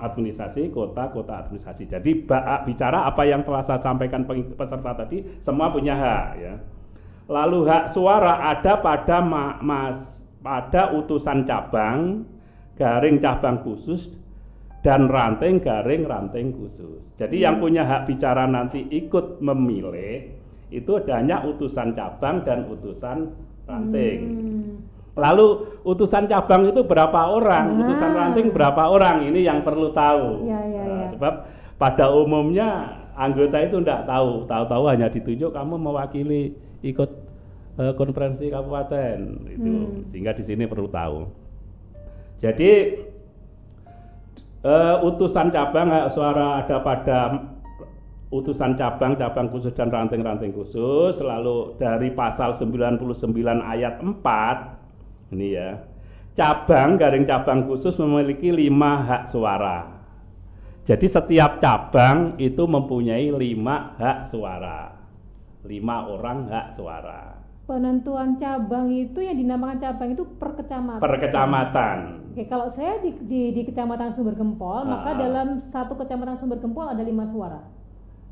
administrasi, 0.00 0.72
kota, 0.72 1.12
kota 1.12 1.44
administrasi. 1.44 1.86
Jadi 1.86 2.24
bak 2.24 2.64
bicara 2.64 3.04
apa 3.04 3.22
yang 3.28 3.44
telah 3.44 3.60
saya 3.60 3.78
sampaikan 3.78 4.24
peserta 4.26 4.96
tadi, 4.96 5.38
semua 5.38 5.68
punya 5.68 5.94
hak 5.94 6.28
ya. 6.40 6.54
Lalu 7.30 7.68
hak 7.68 7.92
suara 7.94 8.42
ada 8.42 8.80
pada 8.82 9.22
ma 9.22 9.60
mas 9.62 10.24
pada 10.40 10.96
utusan 10.96 11.46
cabang, 11.46 12.24
garing 12.74 13.20
cabang 13.20 13.60
khusus 13.62 14.10
dan 14.80 15.06
ranting 15.06 15.60
garing 15.60 16.08
ranting 16.08 16.56
khusus. 16.56 17.04
Jadi 17.20 17.38
hmm. 17.38 17.44
yang 17.44 17.56
punya 17.60 17.84
hak 17.84 18.08
bicara 18.08 18.48
nanti 18.48 18.88
ikut 18.88 19.44
memilih 19.44 20.40
itu 20.72 20.92
hanya 21.12 21.44
utusan 21.44 21.92
cabang 21.92 22.42
dan 22.42 22.66
utusan 22.66 23.30
ranting. 23.68 24.20
Hmm. 24.24 24.59
Lalu 25.20 25.46
utusan 25.84 26.24
cabang 26.24 26.72
itu 26.72 26.80
berapa 26.80 27.28
orang, 27.28 27.76
nah. 27.76 27.80
utusan 27.84 28.10
ranting 28.16 28.48
berapa 28.56 28.88
orang, 28.88 29.28
ini 29.28 29.44
yang 29.44 29.60
perlu 29.60 29.92
tahu. 29.92 30.48
Ya, 30.48 30.64
ya, 30.64 30.80
nah, 30.80 30.96
ya. 30.96 31.06
Sebab 31.12 31.34
pada 31.76 32.08
umumnya 32.08 32.96
anggota 33.12 33.60
itu 33.60 33.84
tidak 33.84 34.08
tahu, 34.08 34.48
tahu-tahu 34.48 34.84
hanya 34.88 35.12
ditunjuk 35.12 35.52
kamu 35.52 35.76
mewakili 35.76 36.56
ikut 36.80 37.10
uh, 37.76 37.92
konferensi 38.00 38.48
kabupaten 38.48 39.44
itu, 39.52 39.68
hmm. 39.68 40.08
sehingga 40.08 40.32
di 40.32 40.44
sini 40.44 40.64
perlu 40.64 40.88
tahu. 40.88 41.28
Jadi 42.40 42.96
uh, 44.64 45.04
utusan 45.04 45.52
cabang 45.52 45.92
suara 46.08 46.64
ada 46.64 46.80
pada 46.80 47.20
utusan 48.32 48.72
cabang, 48.78 49.20
cabang 49.20 49.52
khusus 49.52 49.76
dan 49.76 49.92
ranting-ranting 49.92 50.56
khusus, 50.56 51.20
lalu 51.20 51.76
dari 51.76 52.08
pasal 52.14 52.56
99 52.56 53.20
ayat 53.60 54.00
4 54.00 54.79
ini 55.30 55.56
ya 55.56 55.82
cabang 56.34 56.98
garing 56.98 57.26
cabang 57.26 57.66
khusus 57.66 57.94
memiliki 57.98 58.50
lima 58.50 59.02
hak 59.02 59.22
suara 59.30 60.02
jadi 60.86 61.06
setiap 61.06 61.62
cabang 61.62 62.38
itu 62.38 62.66
mempunyai 62.66 63.30
lima 63.34 63.94
hak 63.98 64.26
suara 64.26 64.94
lima 65.66 65.96
orang 66.10 66.48
hak 66.50 66.66
suara 66.74 67.40
penentuan 67.70 68.34
cabang 68.34 68.90
itu 68.90 69.22
yang 69.22 69.38
dinamakan 69.38 69.78
cabang 69.78 70.10
itu 70.10 70.26
per 70.26 70.58
kecamatan. 70.58 70.98
Per 70.98 71.14
kecamatan. 71.22 71.96
Oke, 72.34 72.42
kalau 72.50 72.66
saya 72.66 72.98
di, 72.98 73.14
di, 73.22 73.54
di 73.54 73.62
kecamatan 73.62 74.10
Sumber 74.10 74.34
Gempol, 74.34 74.90
nah. 74.90 74.98
maka 74.98 75.14
dalam 75.14 75.62
satu 75.62 75.94
kecamatan 75.94 76.34
Sumber 76.34 76.58
Gempol 76.58 76.90
ada 76.90 76.98
lima 77.06 77.30
suara. 77.30 77.62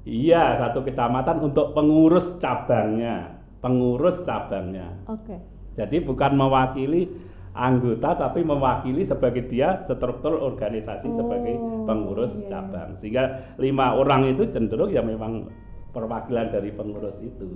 Iya, 0.03 0.59
satu 0.59 0.83
kecamatan 0.83 1.39
untuk 1.39 1.71
pengurus 1.71 2.35
cabangnya, 2.43 3.39
pengurus 3.63 4.27
cabangnya. 4.27 5.07
Oke. 5.07 5.39
Jadi 5.79 6.03
bukan 6.03 6.35
mewakili 6.35 7.07
anggota 7.55 8.19
tapi 8.19 8.43
mewakili 8.43 9.07
sebagai 9.07 9.47
dia 9.47 9.83
struktur 9.87 10.43
organisasi 10.43 11.11
oh, 11.11 11.15
sebagai 11.15 11.55
pengurus 11.87 12.43
iya. 12.43 12.59
cabang. 12.59 12.99
Sehingga 12.99 13.55
lima 13.63 13.95
orang 13.95 14.35
itu 14.35 14.51
cenderung 14.51 14.91
ya 14.91 15.07
memang 15.07 15.47
perwakilan 15.95 16.51
dari 16.51 16.75
pengurus 16.75 17.23
itu 17.23 17.47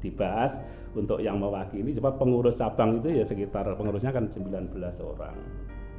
dibahas 0.00 0.62
untuk 0.96 1.22
yang 1.22 1.38
mewakili 1.38 1.92
sebab 1.94 2.18
pengurus 2.18 2.58
cabang 2.58 2.98
itu 2.98 3.20
ya 3.20 3.24
sekitar 3.26 3.68
pengurusnya 3.78 4.10
kan 4.10 4.26
19 4.26 4.74
orang 5.04 5.36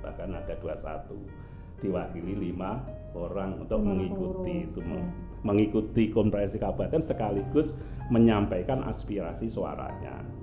bahkan 0.02 0.34
ada 0.34 0.58
21 0.58 1.80
diwakili 1.80 2.34
lima 2.38 2.82
orang 3.14 3.62
untuk 3.66 3.80
mengikuti 3.82 4.66
pengurus, 4.66 4.74
itu 4.74 4.80
ya. 4.82 5.04
mengikuti 5.46 6.04
konferensi 6.10 6.58
kabupaten 6.58 7.02
sekaligus 7.02 7.74
menyampaikan 8.10 8.84
aspirasi 8.86 9.48
suaranya 9.48 10.41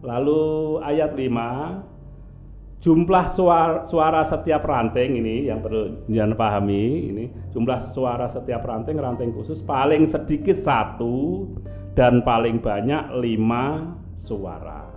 Lalu 0.00 0.42
ayat 0.80 1.12
5 1.12 2.80
jumlah 2.80 3.26
suara, 3.28 3.84
suara 3.84 4.24
setiap 4.24 4.64
ranting 4.64 5.20
ini 5.20 5.52
yang 5.52 5.60
perlu 5.60 6.08
jangan 6.08 6.32
pahami 6.32 7.12
ini 7.12 7.24
jumlah 7.52 7.76
suara 7.92 8.24
setiap 8.24 8.64
ranting 8.64 8.96
ranting 8.96 9.36
khusus 9.36 9.60
paling 9.60 10.08
sedikit 10.08 10.56
satu 10.56 11.44
dan 11.92 12.24
paling 12.24 12.56
banyak 12.64 13.20
lima 13.20 13.92
suara. 14.16 14.88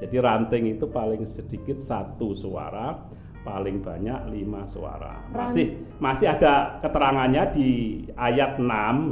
Jadi 0.00 0.16
ranting 0.16 0.64
itu 0.78 0.86
paling 0.88 1.26
sedikit 1.26 1.76
satu 1.76 2.32
suara, 2.32 2.94
paling 3.42 3.82
banyak 3.82 4.30
lima 4.30 4.64
suara. 4.64 5.26
Masih 5.34 5.84
masih 5.98 6.32
ada 6.32 6.78
keterangannya 6.80 7.44
di 7.52 7.70
ayat 8.14 8.56
6 8.56 8.64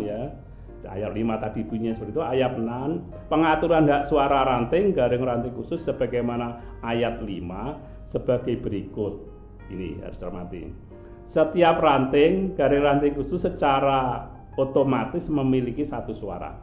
ya 0.06 0.45
ayat 0.86 1.10
5 1.12 1.42
tadi 1.42 1.60
bunyinya 1.66 1.94
seperti 1.94 2.12
itu 2.16 2.24
ayat 2.24 2.52
6 2.56 3.28
pengaturan 3.30 3.90
hak 3.90 4.02
suara 4.06 4.46
ranting 4.46 4.94
garing 4.94 5.22
ranting 5.22 5.54
khusus 5.54 5.82
sebagaimana 5.82 6.80
ayat 6.86 7.20
5 7.20 8.08
sebagai 8.08 8.54
berikut. 8.62 9.34
Ini 9.66 9.98
harus 9.98 10.18
cermati 10.22 10.86
setiap 11.26 11.82
ranting 11.82 12.54
garing 12.54 12.86
ranting 12.86 13.12
khusus 13.18 13.42
secara 13.42 14.30
otomatis 14.54 15.26
memiliki 15.26 15.82
satu 15.82 16.14
suara. 16.14 16.54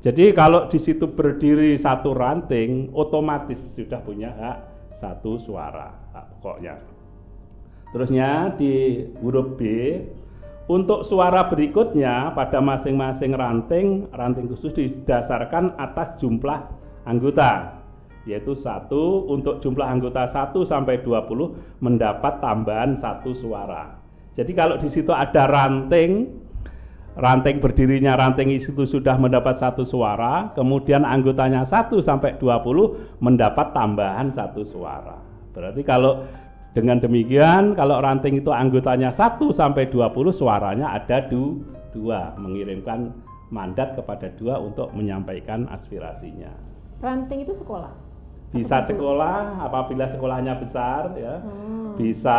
Jadi 0.00 0.32
kalau 0.36 0.68
di 0.68 0.76
situ 0.80 1.08
berdiri 1.08 1.76
satu 1.76 2.12
ranting 2.12 2.92
otomatis 2.92 3.58
sudah 3.76 4.00
punya 4.04 4.30
hak 4.32 4.58
satu 4.92 5.40
suara 5.40 5.92
hak 6.12 6.24
pokoknya. 6.36 6.76
Terusnya 7.90 8.54
di 8.54 9.02
huruf 9.18 9.58
B 9.58 9.60
untuk 10.70 11.02
suara 11.02 11.50
berikutnya 11.50 12.30
pada 12.30 12.62
masing-masing 12.62 13.34
ranting, 13.34 14.06
ranting 14.14 14.46
khusus 14.46 14.70
didasarkan 14.70 15.74
atas 15.74 16.14
jumlah 16.22 16.62
anggota 17.02 17.82
yaitu 18.28 18.52
satu 18.54 19.26
untuk 19.26 19.58
jumlah 19.58 19.82
anggota 19.82 20.28
1 20.28 20.54
sampai 20.62 21.02
20 21.02 21.82
mendapat 21.82 22.38
tambahan 22.38 22.94
satu 22.94 23.34
suara. 23.34 23.98
Jadi 24.36 24.52
kalau 24.54 24.78
di 24.78 24.86
situ 24.86 25.10
ada 25.10 25.48
ranting 25.50 26.28
ranting 27.18 27.58
berdirinya 27.58 28.14
ranting 28.14 28.54
itu 28.54 28.86
sudah 28.86 29.18
mendapat 29.18 29.58
satu 29.58 29.82
suara, 29.82 30.54
kemudian 30.54 31.02
anggotanya 31.02 31.66
1 31.66 31.98
sampai 31.98 32.38
20 32.38 33.18
mendapat 33.18 33.74
tambahan 33.74 34.30
satu 34.30 34.62
suara. 34.62 35.18
Berarti 35.50 35.82
kalau 35.82 36.22
dengan 36.70 37.02
demikian, 37.02 37.74
kalau 37.74 37.98
ranting 37.98 38.38
itu 38.38 38.54
anggotanya 38.54 39.10
1 39.10 39.42
sampai 39.50 39.90
20 39.90 40.30
suaranya 40.30 40.94
ada 40.94 41.26
du, 41.26 41.66
dua, 41.90 42.38
mengirimkan 42.38 43.10
mandat 43.50 43.98
kepada 43.98 44.30
dua 44.38 44.62
untuk 44.62 44.94
menyampaikan 44.94 45.66
aspirasinya. 45.66 46.54
Ranting 47.02 47.42
itu 47.42 47.58
sekolah? 47.58 47.90
Bisa 48.54 48.82
sekolah 48.86 49.62
apabila 49.66 50.06
sekolahnya 50.06 50.58
besar 50.58 51.14
ya. 51.18 51.42
Hmm. 51.42 51.98
Bisa 51.98 52.38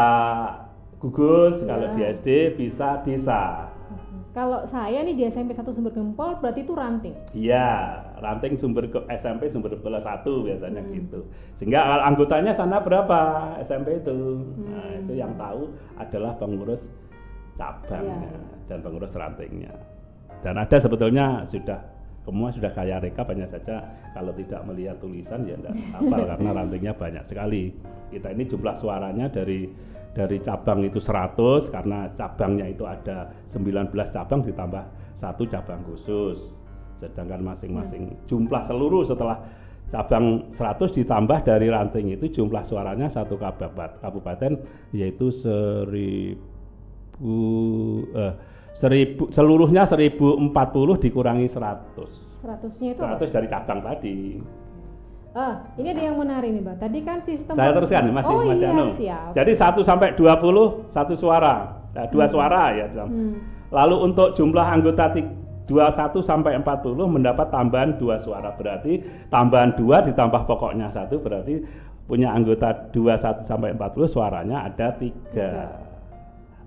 gugus 0.99 1.63
ya. 1.63 1.75
kalau 1.75 1.87
di 1.91 2.01
SD, 2.03 2.27
bisa 2.55 3.03
desa. 3.03 3.70
Kalau 4.31 4.63
saya 4.63 5.03
nih 5.03 5.11
di 5.11 5.23
SMP 5.27 5.51
1 5.51 5.75
Sumber 5.75 5.91
Gempol 5.91 6.39
berarti 6.39 6.63
itu 6.63 6.71
ranting. 6.71 7.11
Iya, 7.35 7.99
ranting 8.23 8.55
sumber 8.55 8.87
ke 8.87 9.03
SMP 9.11 9.51
Sumber 9.51 9.75
Gempol 9.75 9.99
1 9.99 10.23
biasanya 10.23 10.79
hmm. 10.79 10.91
gitu. 10.95 11.19
Sehingga 11.59 11.99
anggotanya 12.07 12.55
sana 12.55 12.79
berapa 12.79 13.19
SMP 13.59 13.99
itu. 13.99 14.39
Hmm. 14.39 14.71
Nah, 14.71 14.87
itu 15.03 15.13
yang 15.19 15.35
tahu 15.35 15.67
adalah 15.99 16.31
pengurus 16.39 16.87
cabangnya 17.59 18.31
ya. 18.31 18.39
dan 18.71 18.79
pengurus 18.79 19.11
rantingnya. 19.19 19.75
Dan 20.39 20.55
ada 20.55 20.77
sebetulnya 20.79 21.43
sudah 21.51 21.83
semua 22.23 22.53
sudah 22.55 22.71
kaya 22.71 23.03
rekap 23.03 23.27
hanya 23.33 23.49
saja 23.49 23.83
kalau 24.13 24.31
tidak 24.37 24.61
melihat 24.63 24.95
tulisan 25.01 25.41
ya 25.43 25.57
enggak 25.57 25.75
hafal 25.97 26.21
karena 26.23 26.49
rantingnya 26.55 26.93
banyak 26.95 27.23
sekali. 27.27 27.75
Kita 28.07 28.31
ini 28.31 28.47
jumlah 28.47 28.79
suaranya 28.79 29.27
dari 29.27 29.67
dari 30.11 30.43
cabang 30.43 30.83
itu 30.83 30.99
100 30.99 31.71
karena 31.71 32.11
cabangnya 32.15 32.67
itu 32.67 32.83
ada 32.83 33.31
19 33.47 33.91
cabang 34.11 34.43
ditambah 34.43 34.83
satu 35.15 35.47
cabang 35.47 35.79
khusus. 35.87 36.51
Sedangkan 36.99 37.41
masing-masing 37.41 38.13
jumlah 38.27 38.61
seluruh 38.61 39.07
setelah 39.07 39.39
cabang 39.91 40.51
100 40.55 40.97
ditambah 41.03 41.43
dari 41.43 41.67
ranting 41.67 42.15
itu 42.15 42.41
jumlah 42.41 42.63
suaranya 42.63 43.11
satu 43.11 43.35
kabupaten 43.99 44.55
yaitu 44.95 45.27
seribu 45.31 46.39
eh, 48.15 48.33
seribu 48.71 49.27
seluruhnya 49.27 49.83
1040 49.83 51.03
dikurangi 51.03 51.47
100 51.51 52.39
100 52.39 52.81
nya 52.81 52.89
itu 52.95 53.01
100 53.03 53.19
apa? 53.19 53.25
dari 53.27 53.47
cabang 53.51 53.79
tadi 53.83 54.39
Ah, 55.31 55.63
ini 55.79 55.95
ada 55.95 56.03
yang 56.11 56.19
menarik 56.19 56.51
nih, 56.51 56.59
Bang. 56.59 56.75
Tadi 56.75 56.99
kan 57.07 57.23
sistem 57.23 57.55
Saya 57.55 57.71
teruskan 57.71 58.11
masih 58.11 58.35
oh, 58.35 58.43
masih 58.43 58.67
iya, 58.67 58.75
anu. 58.75 58.85
Siap. 58.91 59.31
Jadi 59.31 59.51
1 59.55 59.79
sampai 59.87 60.07
20 60.19 60.91
satu 60.91 61.13
suara. 61.15 61.55
Nah, 61.91 62.07
dua 62.07 62.23
hmm. 62.27 62.31
suara 62.31 62.63
ya, 62.71 62.87
hmm. 62.87 63.33
Lalu 63.71 63.95
untuk 64.11 64.31
jumlah 64.35 64.63
anggota 64.63 65.11
21 65.11 66.19
sampai 66.19 66.59
40 66.59 66.95
mendapat 67.07 67.47
tambahan 67.47 67.95
dua 67.95 68.19
suara. 68.19 68.51
Berarti 68.55 68.99
tambahan 69.31 69.75
dua 69.79 70.03
ditambah 70.03 70.43
pokoknya 70.47 70.91
satu 70.91 71.19
berarti 71.23 71.63
punya 72.11 72.35
anggota 72.35 72.91
21 72.91 73.47
sampai 73.47 73.71
40 73.75 74.03
suaranya 74.11 74.67
ada 74.67 74.91
tiga. 74.99 75.71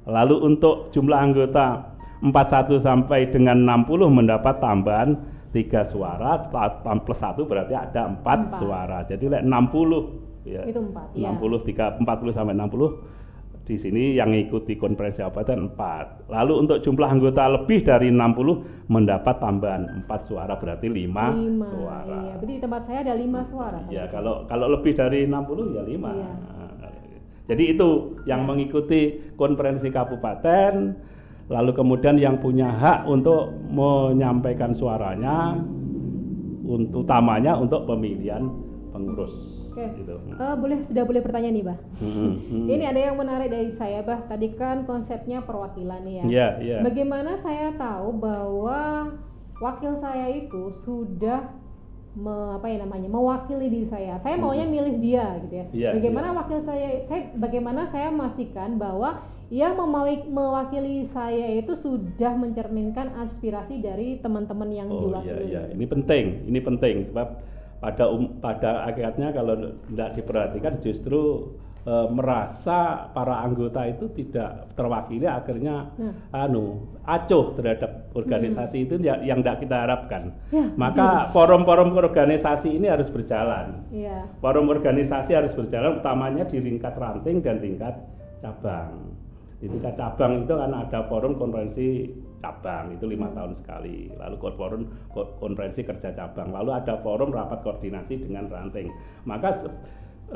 Lalu 0.08 0.40
untuk 0.40 0.88
jumlah 0.92 1.20
anggota 1.20 1.84
41 2.24 2.80
sampai 2.80 3.28
dengan 3.28 3.60
60 3.84 4.08
mendapat 4.08 4.56
tambahan 4.56 5.20
tiga 5.54 5.86
suara 5.86 6.50
plus 6.82 7.18
satu 7.22 7.46
berarti 7.46 7.78
ada 7.78 8.10
empat, 8.10 8.38
empat. 8.50 8.58
suara 8.58 8.98
jadi 9.06 9.38
like 9.38 9.46
60 9.46 10.50
ya 10.50 10.62
itu 10.66 10.80
empat 10.82 11.14
60 11.14 11.22
ya. 11.22 11.58
tiga 11.62 11.84
40 12.02 12.34
sampai 12.34 12.54
60 12.58 13.24
di 13.64 13.80
sini 13.80 14.12
yang 14.12 14.28
ikuti 14.36 14.76
konferensi 14.76 15.24
abatan 15.24 15.72
4. 15.72 16.28
Lalu 16.28 16.52
untuk 16.68 16.84
jumlah 16.84 17.08
anggota 17.08 17.48
lebih 17.48 17.80
dari 17.80 18.12
60 18.12 18.92
mendapat 18.92 19.40
tambahan 19.40 20.04
4 20.04 20.28
suara 20.28 20.60
berarti 20.60 20.92
5, 20.92 21.00
5 21.00 21.72
suara. 21.72 22.04
Iya, 22.04 22.36
berarti 22.36 22.44
di 22.52 22.60
tempat 22.60 22.82
saya 22.84 22.98
ada 23.00 23.14
5 23.16 23.40
suara. 23.48 23.80
Ya, 23.88 24.04
kalau 24.12 24.44
kalau 24.44 24.68
lebih 24.68 24.92
dari 24.92 25.24
60 25.24 25.80
ya 25.80 25.82
5. 25.82 25.96
Iya. 25.96 26.32
Jadi 27.44 27.76
itu 27.76 27.88
yang 28.24 28.44
ya. 28.44 28.48
mengikuti 28.48 29.32
konferensi 29.36 29.88
kabupaten 29.92 30.72
lalu 31.48 31.70
kemudian 31.76 32.16
yang 32.16 32.40
punya 32.40 32.72
hak 32.72 33.04
untuk 33.04 33.52
menyampaikan 33.68 34.72
suaranya 34.72 35.60
untuk 36.64 37.04
utamanya 37.04 37.60
untuk 37.60 37.84
pemilihan 37.84 38.48
pengurus. 38.94 39.34
Oke. 39.74 39.90
Gitu. 39.98 40.14
Uh, 40.38 40.54
boleh 40.54 40.78
sudah 40.86 41.02
boleh 41.02 41.18
pertanyaan 41.18 41.54
nih, 41.58 41.66
Bah. 41.66 41.78
Hmm, 41.98 42.38
hmm. 42.46 42.66
Ini 42.70 42.84
ada 42.94 43.00
yang 43.10 43.16
menarik 43.18 43.50
dari 43.50 43.74
saya, 43.74 44.06
Bah. 44.06 44.22
Tadi 44.30 44.54
kan 44.54 44.86
konsepnya 44.86 45.42
perwakilan 45.42 46.06
ya. 46.06 46.24
Yeah. 46.24 46.50
Yeah. 46.62 46.80
Bagaimana 46.86 47.34
saya 47.42 47.74
tahu 47.74 48.14
bahwa 48.22 49.12
wakil 49.58 49.98
saya 49.98 50.30
itu 50.30 50.70
sudah 50.86 51.50
me, 52.14 52.54
apa 52.54 52.70
ya 52.70 52.86
namanya 52.86 53.10
mewakili 53.10 53.66
diri 53.66 53.86
saya. 53.90 54.22
Saya 54.22 54.38
maunya 54.38 54.62
milih 54.62 55.02
dia 55.02 55.42
gitu 55.42 55.54
ya. 55.58 55.66
Yeah, 55.74 55.92
bagaimana 55.98 56.30
yeah. 56.30 56.38
wakil 56.38 56.58
saya 56.62 56.88
saya 57.10 57.22
bagaimana 57.34 57.90
saya 57.90 58.14
memastikan 58.14 58.78
bahwa 58.78 59.26
yang 59.54 59.78
mewakili 60.34 61.06
saya 61.06 61.54
itu 61.54 61.78
sudah 61.78 62.34
mencerminkan 62.34 63.14
aspirasi 63.22 63.78
dari 63.78 64.18
teman-teman 64.18 64.66
yang 64.74 64.90
oh, 64.90 65.06
diwakili. 65.06 65.54
Iya, 65.54 65.70
iya. 65.70 65.78
Ini 65.78 65.86
penting, 65.86 66.24
ini 66.50 66.58
penting 66.58 66.96
sebab 67.14 67.28
pada 67.78 68.04
um, 68.10 68.34
pada 68.42 68.90
akhirnya 68.90 69.30
kalau 69.30 69.54
tidak 69.86 70.10
diperhatikan 70.18 70.74
justru 70.82 71.52
e, 71.86 71.94
merasa 72.10 73.12
para 73.12 73.44
anggota 73.44 73.84
itu 73.86 74.08
tidak 74.16 74.72
terwakili 74.72 75.28
akhirnya 75.28 75.92
hmm. 76.00 76.32
anu 76.32 76.90
acuh 77.04 77.52
terhadap 77.54 78.08
organisasi 78.16 78.82
hmm. 78.82 78.84
itu 78.88 78.94
yang, 79.06 79.20
yang 79.22 79.38
tidak 79.44 79.68
kita 79.68 79.76
harapkan. 79.86 80.22
Ya, 80.50 80.66
Maka 80.74 81.30
forum-forum 81.30 81.94
organisasi 81.94 82.74
ini 82.74 82.90
harus 82.90 83.06
berjalan. 83.06 83.86
Ya. 83.94 84.26
Forum 84.42 84.66
organisasi 84.66 85.30
harus 85.30 85.54
berjalan 85.54 86.02
utamanya 86.02 86.42
di 86.42 86.58
tingkat 86.58 86.98
ranting 86.98 87.38
dan 87.38 87.62
tingkat 87.62 87.94
cabang 88.42 89.23
di 89.64 89.72
tingkat 89.72 89.96
cabang 89.96 90.44
itu 90.44 90.52
kan 90.52 90.76
ada 90.76 91.08
forum 91.08 91.40
konferensi 91.40 92.04
cabang 92.44 92.92
itu 92.92 93.08
lima 93.08 93.32
tahun 93.32 93.56
sekali. 93.56 94.12
Lalu 94.12 94.36
forum 94.60 94.82
konferensi 95.40 95.80
kerja 95.80 96.12
cabang. 96.12 96.52
Lalu 96.52 96.84
ada 96.84 97.00
forum 97.00 97.32
rapat 97.32 97.64
koordinasi 97.64 98.28
dengan 98.28 98.52
ranting. 98.52 98.92
Maka 99.24 99.64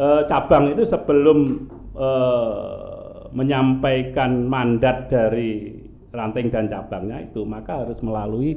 eh, 0.01 0.25
cabang 0.25 0.73
itu 0.73 0.89
sebelum 0.89 1.69
eh, 1.93 3.29
menyampaikan 3.37 4.49
mandat 4.49 5.13
dari 5.13 5.77
ranting 6.17 6.49
dan 6.49 6.73
cabangnya 6.73 7.29
itu 7.29 7.45
maka 7.45 7.85
harus 7.85 8.01
melalui 8.01 8.57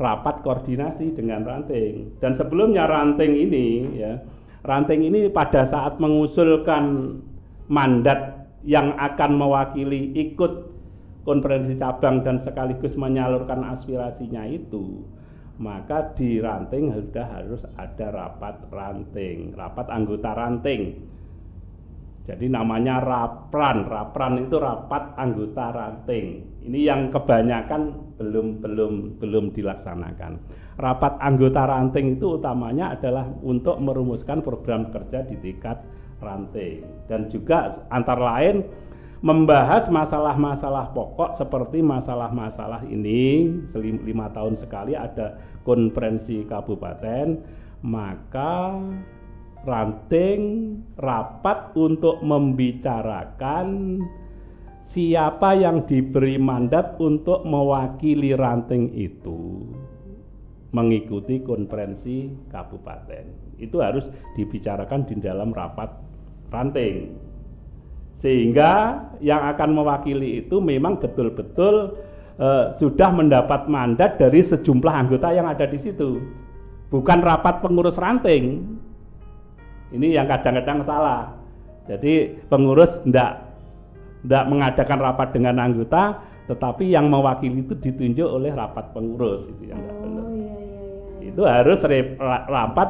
rapat 0.00 0.40
koordinasi 0.40 1.12
dengan 1.12 1.44
ranting. 1.44 2.16
Dan 2.16 2.32
sebelumnya 2.32 2.88
ranting 2.88 3.36
ini 3.36 4.00
ya 4.00 4.16
ranting 4.64 5.04
ini 5.04 5.28
pada 5.28 5.68
saat 5.68 6.00
mengusulkan 6.00 7.12
mandat 7.68 8.41
yang 8.62 8.94
akan 8.94 9.30
mewakili 9.38 10.14
ikut 10.14 10.70
konferensi 11.22 11.78
cabang 11.78 12.22
dan 12.26 12.38
sekaligus 12.38 12.98
menyalurkan 12.98 13.62
aspirasinya 13.66 14.46
itu 14.46 15.02
maka 15.62 16.10
di 16.18 16.42
ranting 16.42 16.90
sudah 16.90 17.26
harus 17.28 17.62
ada 17.78 18.10
rapat 18.10 18.66
ranting, 18.72 19.52
rapat 19.52 19.86
anggota 19.92 20.34
ranting. 20.34 20.82
Jadi 22.22 22.46
namanya 22.46 23.02
rapran, 23.02 23.82
rapran 23.82 24.46
itu 24.46 24.54
rapat 24.58 25.18
anggota 25.18 25.74
ranting. 25.74 26.26
Ini 26.70 26.80
yang 26.86 27.00
kebanyakan 27.10 28.14
belum 28.18 28.62
belum 28.62 28.92
belum 29.18 29.44
dilaksanakan. 29.50 30.32
Rapat 30.78 31.18
anggota 31.18 31.66
ranting 31.66 32.18
itu 32.18 32.38
utamanya 32.38 32.94
adalah 32.94 33.26
untuk 33.42 33.78
merumuskan 33.82 34.38
program 34.42 34.94
kerja 34.94 35.26
di 35.26 35.34
tingkat 35.42 35.82
ranting 36.22 36.86
dan 37.10 37.26
juga 37.26 37.74
antara 37.90 38.38
lain 38.38 38.62
membahas 39.22 39.86
masalah-masalah 39.86 40.90
pokok 40.94 41.38
seperti 41.38 41.78
masalah-masalah 41.78 42.82
ini. 42.86 43.50
Lima 44.02 44.30
tahun 44.30 44.58
sekali 44.58 44.98
ada 44.98 45.38
konferensi 45.62 46.42
kabupaten 46.46 47.38
maka 47.82 48.78
ranting 49.62 50.42
rapat 50.98 51.74
untuk 51.78 52.18
membicarakan 52.22 53.98
siapa 54.82 55.54
yang 55.54 55.86
diberi 55.86 56.38
mandat 56.38 56.98
untuk 56.98 57.46
mewakili 57.46 58.34
ranting 58.34 58.90
itu 58.90 59.70
mengikuti 60.74 61.44
konferensi 61.44 62.32
kabupaten. 62.50 63.54
Itu 63.62 63.78
harus 63.84 64.08
dibicarakan 64.34 65.06
di 65.06 65.20
dalam 65.22 65.54
rapat 65.54 66.11
ranting. 66.52 67.16
Sehingga 68.22 69.02
yang 69.18 69.42
akan 69.50 69.74
mewakili 69.74 70.46
itu 70.46 70.62
memang 70.62 71.00
betul-betul 71.02 71.98
uh, 72.38 72.70
sudah 72.78 73.10
mendapat 73.10 73.66
mandat 73.66 74.20
dari 74.20 74.44
sejumlah 74.44 74.94
anggota 74.94 75.34
yang 75.34 75.50
ada 75.50 75.66
di 75.66 75.80
situ. 75.80 76.22
Bukan 76.92 77.18
rapat 77.24 77.64
pengurus 77.64 77.98
ranting. 77.98 78.78
Ini 79.90 80.22
yang 80.22 80.30
kadang-kadang 80.30 80.86
salah. 80.86 81.34
Jadi 81.90 82.38
pengurus 82.46 83.00
tidak 83.02 83.52
tidak 84.22 84.44
mengadakan 84.46 84.98
rapat 85.02 85.28
dengan 85.34 85.58
anggota, 85.58 86.22
tetapi 86.46 86.94
yang 86.94 87.10
mewakili 87.10 87.66
itu 87.66 87.74
ditunjuk 87.74 88.28
oleh 88.28 88.54
rapat 88.54 88.94
pengurus 88.94 89.50
itu 89.50 89.74
yang 89.74 89.82
oh, 89.82 89.98
benar. 89.98 90.26
Iya, 90.30 90.54
iya, 90.62 90.80
iya. 91.18 91.28
Itu 91.34 91.42
harus 91.42 91.80
rapat 92.46 92.88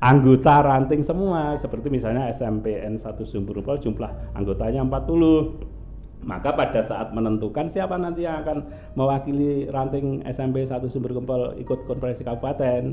anggota 0.00 0.64
ranting 0.64 1.04
semua. 1.04 1.54
Seperti 1.60 1.92
misalnya 1.92 2.28
SMPN 2.32 2.96
1 2.96 3.04
Sumberupol 3.24 3.78
jumlah 3.78 4.34
anggotanya 4.34 4.82
40 4.84 5.80
maka 6.20 6.52
pada 6.52 6.84
saat 6.84 7.16
menentukan 7.16 7.64
siapa 7.72 7.96
nanti 7.96 8.28
yang 8.28 8.44
akan 8.44 8.68
mewakili 8.92 9.64
ranting 9.72 10.20
SMP 10.28 10.68
1 10.68 10.84
Sumber 10.92 11.16
Gempol 11.16 11.56
ikut 11.56 11.88
konferensi 11.88 12.20
kabupaten 12.20 12.92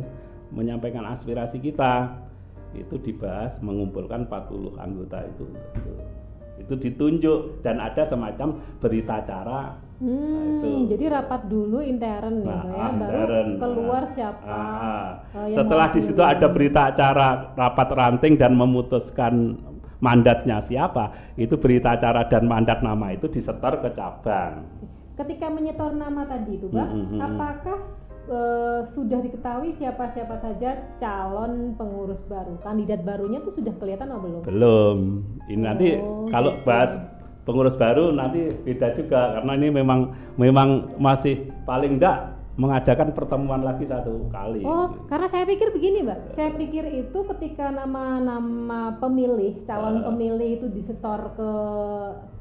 menyampaikan 0.56 1.04
aspirasi 1.04 1.60
kita 1.60 2.08
itu 2.72 2.96
dibahas 3.04 3.60
mengumpulkan 3.60 4.32
40 4.32 4.80
anggota 4.80 5.28
itu. 5.28 5.46
Itu 6.58 6.74
ditunjuk 6.80 7.67
dan 7.67 7.84
ada 7.84 8.08
semacam 8.08 8.63
berita 8.80 9.20
acara 9.20 9.76
Hmm, 9.97 10.62
nah, 10.62 10.77
itu. 10.77 10.93
jadi 10.93 11.05
rapat 11.10 11.49
dulu 11.49 11.81
intern 11.81 12.45
ya, 12.45 12.53
nah, 12.53 12.63
ya, 12.69 12.88
baru 13.01 13.57
keluar 13.57 14.03
nah, 14.05 14.13
siapa. 14.13 14.45
Ah, 14.45 15.10
uh, 15.33 15.49
setelah 15.49 15.89
di 15.89 16.01
situ 16.05 16.21
ada 16.21 16.45
berita 16.53 16.93
acara 16.93 17.57
rapat 17.57 17.89
ranting 17.97 18.38
dan 18.38 18.53
memutuskan 18.53 19.57
mandatnya 19.97 20.62
siapa, 20.62 21.33
itu 21.33 21.57
berita 21.57 21.97
acara 21.97 22.29
dan 22.29 22.45
mandat 22.45 22.86
nama 22.86 23.10
itu 23.10 23.25
disetor 23.25 23.81
ke 23.81 23.89
cabang. 23.97 24.69
Ketika 25.17 25.49
menyetor 25.49 25.97
nama 25.97 26.29
tadi 26.29 26.62
itu, 26.62 26.69
Pak, 26.69 26.89
hmm, 26.93 27.05
hmm, 27.17 27.19
apakah 27.25 27.79
uh, 28.29 28.86
sudah 28.86 29.17
diketahui 29.17 29.73
siapa-siapa 29.73 30.38
saja 30.38 30.93
calon 31.01 31.73
pengurus 31.73 32.21
baru, 32.29 32.62
kandidat 32.62 33.01
barunya 33.01 33.41
tuh 33.41 33.57
sudah 33.57 33.73
kelihatan 33.81 34.13
atau 34.13 34.21
belum? 34.21 34.41
Belum. 34.45 34.97
Ini 35.49 35.57
oh, 35.57 35.65
nanti 35.65 35.88
kalau 36.29 36.53
bahas 36.62 37.16
pengurus 37.47 37.79
baru 37.79 38.12
nanti 38.12 38.51
beda 38.67 38.91
juga 38.91 39.39
karena 39.39 39.51
ini 39.55 39.67
memang 39.71 39.99
memang 40.36 40.99
masih 40.99 41.47
paling 41.63 41.95
enggak 41.95 42.38
mengadakan 42.57 43.13
pertemuan 43.13 43.62
lagi 43.62 43.86
satu 43.86 44.33
kali. 44.33 44.65
Oh, 44.65 45.05
karena 45.05 45.29
saya 45.29 45.45
pikir 45.45 45.69
begini, 45.69 46.01
Mbak. 46.01 46.33
Saya 46.33 46.49
pikir 46.57 46.89
itu 46.89 47.19
ketika 47.38 47.69
nama-nama 47.69 48.97
pemilih, 48.97 49.62
calon 49.69 50.01
uh, 50.01 50.10
pemilih 50.10 50.49
itu 50.57 50.67
disetor 50.73 51.38
ke 51.38 51.51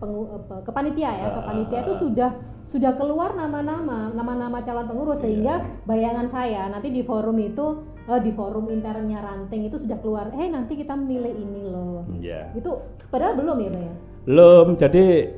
pengu, 0.00 0.40
ke 0.64 0.70
panitia 0.72 1.12
ya, 1.12 1.26
uh, 1.28 1.32
ke 1.36 1.40
panitia 1.44 1.78
itu 1.84 1.94
sudah 2.00 2.30
sudah 2.64 2.96
keluar 2.96 3.36
nama-nama, 3.36 4.08
nama-nama 4.16 4.64
calon 4.64 4.88
pengurus 4.88 5.20
iya. 5.20 5.24
sehingga 5.28 5.54
bayangan 5.84 6.26
saya 6.32 6.64
nanti 6.72 6.88
di 6.88 7.04
forum 7.04 7.36
itu 7.36 7.84
uh, 8.08 8.18
di 8.18 8.32
forum 8.32 8.72
internnya 8.72 9.20
ranting 9.20 9.68
itu 9.68 9.76
sudah 9.76 10.00
keluar, 10.00 10.32
eh 10.32 10.48
nanti 10.48 10.80
kita 10.80 10.96
milih 10.96 11.34
ini 11.36 11.62
loh. 11.68 12.08
Yeah. 12.16 12.56
Itu 12.56 12.80
padahal 13.12 13.36
belum 13.36 13.68
ya, 13.68 13.68
Mbak 13.68 13.84
ya? 13.84 13.96
Belum. 14.26 14.74
Jadi 14.74 15.30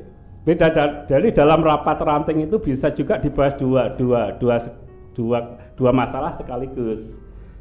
beda 0.43 0.67
dari 1.05 1.29
dalam 1.29 1.61
rapat 1.61 2.01
ranting 2.01 2.49
itu 2.49 2.57
bisa 2.57 2.89
juga 2.89 3.21
dibahas 3.21 3.53
dua 3.55 3.93
dua 3.93 4.33
dua 4.41 4.57
dua 5.13 5.39
dua 5.77 5.91
masalah 5.93 6.33
sekaligus. 6.33 7.15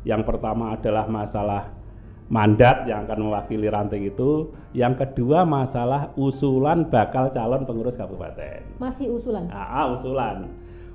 Yang 0.08 0.24
pertama 0.24 0.72
adalah 0.72 1.04
masalah 1.04 1.68
mandat 2.32 2.88
yang 2.88 3.04
akan 3.04 3.28
mewakili 3.28 3.68
ranting 3.68 4.08
itu. 4.08 4.52
Yang 4.72 5.04
kedua 5.04 5.44
masalah 5.44 6.16
usulan 6.16 6.88
bakal 6.88 7.28
calon 7.32 7.68
pengurus 7.68 7.96
kabupaten. 7.96 8.64
Masih 8.80 9.12
usulan? 9.12 9.52
Ah, 9.52 9.92
usulan. 9.92 10.48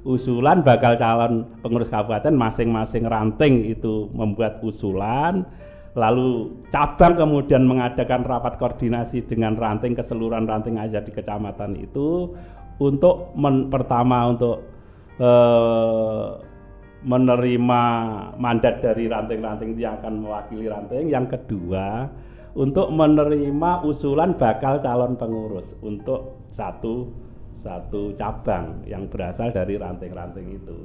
Usulan 0.03 0.65
bakal 0.65 0.97
calon 0.99 1.47
pengurus 1.61 1.87
kabupaten 1.87 2.33
masing-masing 2.33 3.05
ranting 3.07 3.69
itu 3.69 4.11
membuat 4.11 4.59
usulan 4.59 5.47
lalu 5.93 6.57
cabang 6.73 7.13
kemudian 7.17 7.69
mengadakan 7.69 8.25
rapat 8.25 8.57
koordinasi 8.57 9.29
dengan 9.29 9.53
ranting 9.53 9.93
keseluruhan 9.93 10.49
ranting 10.49 10.81
aja 10.81 11.01
di 11.05 11.13
kecamatan 11.13 11.77
itu 11.77 12.33
untuk 12.81 13.37
men, 13.37 13.69
pertama 13.69 14.33
untuk 14.33 14.65
eh, 15.21 16.29
menerima 17.03 17.83
mandat 18.39 18.79
dari 18.79 19.11
ranting-ranting 19.11 19.75
yang 19.75 19.99
akan 19.99 20.23
mewakili 20.23 20.71
ranting. 20.71 21.11
Yang 21.11 21.37
kedua 21.37 22.07
untuk 22.55 22.89
menerima 22.89 23.83
usulan 23.83 24.39
bakal 24.39 24.79
calon 24.79 25.19
pengurus 25.19 25.75
untuk 25.83 26.47
satu 26.55 27.11
satu 27.59 28.15
cabang 28.19 28.83
yang 28.87 29.07
berasal 29.07 29.51
dari 29.51 29.79
ranting-ranting 29.79 30.57
itu. 30.63 30.77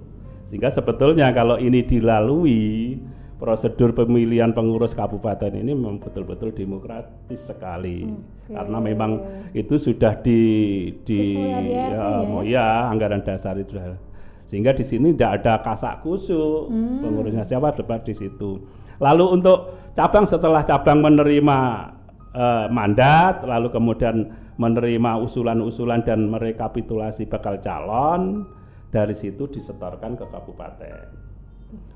Sehingga 0.46 0.72
sebetulnya 0.72 1.28
kalau 1.34 1.58
ini 1.60 1.84
dilalui 1.84 2.96
prosedur 3.38 3.94
pemilihan 3.94 4.50
pengurus 4.50 4.98
kabupaten 4.98 5.54
ini 5.54 5.70
memang 5.70 6.02
betul-betul 6.02 6.50
demokratis 6.50 7.46
sekali 7.46 8.02
okay. 8.02 8.58
karena 8.58 8.78
memang 8.82 9.10
itu 9.54 9.78
sudah 9.78 10.18
di 10.18 10.42
di 11.06 11.38
ya, 11.38 12.26
ya? 12.26 12.42
ya 12.42 12.66
anggaran 12.90 13.22
dasar 13.22 13.54
itu 13.62 13.78
sudah 13.78 13.94
sehingga 14.50 14.74
di 14.74 14.82
sini 14.82 15.14
tidak 15.14 15.44
ada 15.44 15.54
kasak 15.62 16.02
kusuk 16.02 16.66
hmm. 16.66 16.98
pengurusnya 16.98 17.46
siapa 17.46 17.78
dapat 17.78 18.10
di 18.10 18.14
situ 18.18 18.58
lalu 18.98 19.24
untuk 19.38 19.78
cabang 19.94 20.26
setelah 20.26 20.66
cabang 20.66 20.98
menerima 20.98 21.58
uh, 22.34 22.66
mandat 22.74 23.46
lalu 23.46 23.70
kemudian 23.70 24.34
menerima 24.58 25.22
usulan-usulan 25.22 26.02
dan 26.02 26.26
merekapitulasi 26.26 27.30
bakal 27.30 27.62
calon 27.62 28.42
dari 28.90 29.14
situ 29.14 29.46
disetorkan 29.46 30.18
ke 30.18 30.26
kabupaten 30.26 31.27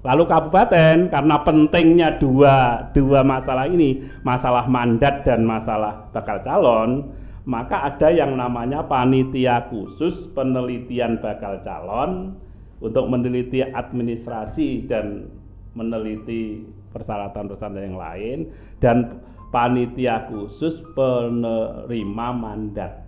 Lalu 0.02 0.24
kabupaten 0.26 1.08
karena 1.08 1.36
pentingnya 1.46 2.18
dua 2.18 2.88
dua 2.90 3.22
masalah 3.22 3.70
ini, 3.70 4.02
masalah 4.26 4.66
mandat 4.66 5.22
dan 5.22 5.46
masalah 5.46 6.10
bakal 6.10 6.42
calon, 6.42 7.14
maka 7.46 7.86
ada 7.86 8.10
yang 8.10 8.34
namanya 8.34 8.82
panitia 8.84 9.70
khusus 9.70 10.26
penelitian 10.34 11.22
bakal 11.22 11.62
calon 11.62 12.34
untuk 12.82 13.06
meneliti 13.06 13.62
administrasi 13.62 14.90
dan 14.90 15.30
meneliti 15.78 16.66
persyaratan-persyaratan 16.92 17.86
yang 17.86 17.96
lain 17.96 18.38
dan 18.82 19.22
panitia 19.54 20.28
khusus 20.28 20.82
penerima 20.92 22.28
mandat. 22.34 23.06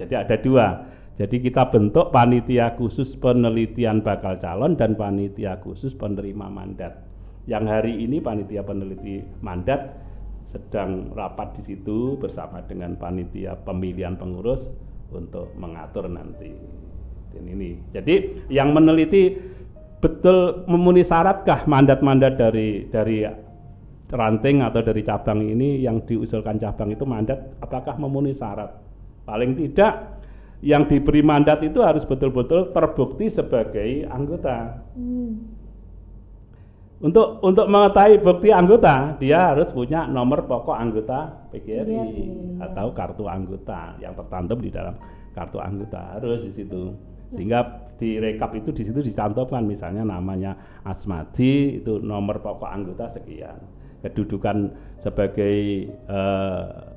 Jadi 0.00 0.14
ada 0.16 0.36
dua 0.40 0.66
jadi 1.16 1.36
kita 1.40 1.72
bentuk 1.72 2.12
panitia 2.12 2.76
khusus 2.76 3.16
penelitian 3.16 4.04
bakal 4.04 4.36
calon 4.36 4.76
dan 4.76 5.00
panitia 5.00 5.56
khusus 5.64 5.96
penerima 5.96 6.52
mandat. 6.52 7.08
Yang 7.48 7.64
hari 7.72 7.92
ini 8.04 8.20
panitia 8.20 8.60
peneliti 8.60 9.24
mandat 9.40 9.96
sedang 10.44 11.16
rapat 11.16 11.56
di 11.56 11.62
situ 11.72 12.20
bersama 12.20 12.60
dengan 12.68 13.00
panitia 13.00 13.56
pemilihan 13.64 14.20
pengurus 14.20 14.68
untuk 15.08 15.56
mengatur 15.56 16.04
nanti. 16.04 16.52
Dan 17.32 17.48
ini. 17.48 17.80
Jadi 17.96 18.44
yang 18.52 18.76
meneliti 18.76 19.32
betul 19.96 20.68
memenuhi 20.68 21.00
syaratkah 21.00 21.64
mandat-mandat 21.64 22.36
dari 22.36 22.92
dari 22.92 23.24
ranting 24.12 24.60
atau 24.60 24.84
dari 24.84 25.00
cabang 25.00 25.40
ini 25.40 25.80
yang 25.80 26.04
diusulkan 26.04 26.60
cabang 26.60 26.92
itu 26.92 27.08
mandat 27.08 27.56
apakah 27.64 27.96
memenuhi 27.96 28.36
syarat? 28.36 28.68
Paling 29.24 29.56
tidak 29.58 30.22
yang 30.66 30.90
diberi 30.90 31.22
mandat 31.22 31.62
itu 31.62 31.78
harus 31.78 32.02
betul-betul 32.02 32.74
terbukti 32.74 33.30
sebagai 33.30 34.02
anggota. 34.10 34.82
Hmm. 34.98 35.54
Untuk 36.96 37.44
untuk 37.44 37.68
mengetahui 37.70 38.24
bukti 38.24 38.50
anggota, 38.50 39.14
dia 39.20 39.52
harus 39.52 39.68
punya 39.70 40.08
nomor 40.08 40.48
pokok 40.48 40.74
anggota 40.74 41.28
PGRI 41.52 41.92
ya, 41.92 42.04
ya. 42.08 42.24
atau 42.66 42.90
kartu 42.96 43.28
anggota 43.28 43.94
yang 44.00 44.16
tertantum 44.16 44.58
di 44.58 44.72
dalam 44.72 44.96
kartu 45.36 45.60
anggota 45.62 46.18
harus 46.18 46.42
di 46.50 46.52
situ. 46.56 46.96
Sehingga 47.30 47.92
di 48.00 48.16
rekap 48.16 48.56
itu 48.56 48.72
di 48.72 48.82
situ 48.86 49.04
dicantumkan 49.04 49.62
misalnya 49.62 50.02
namanya 50.02 50.56
Asmadi 50.82 51.84
itu 51.84 52.00
nomor 52.00 52.40
pokok 52.40 52.70
anggota 52.70 53.12
sekian, 53.12 53.60
kedudukan 54.00 54.72
sebagai 54.96 55.86
uh, 56.08 56.96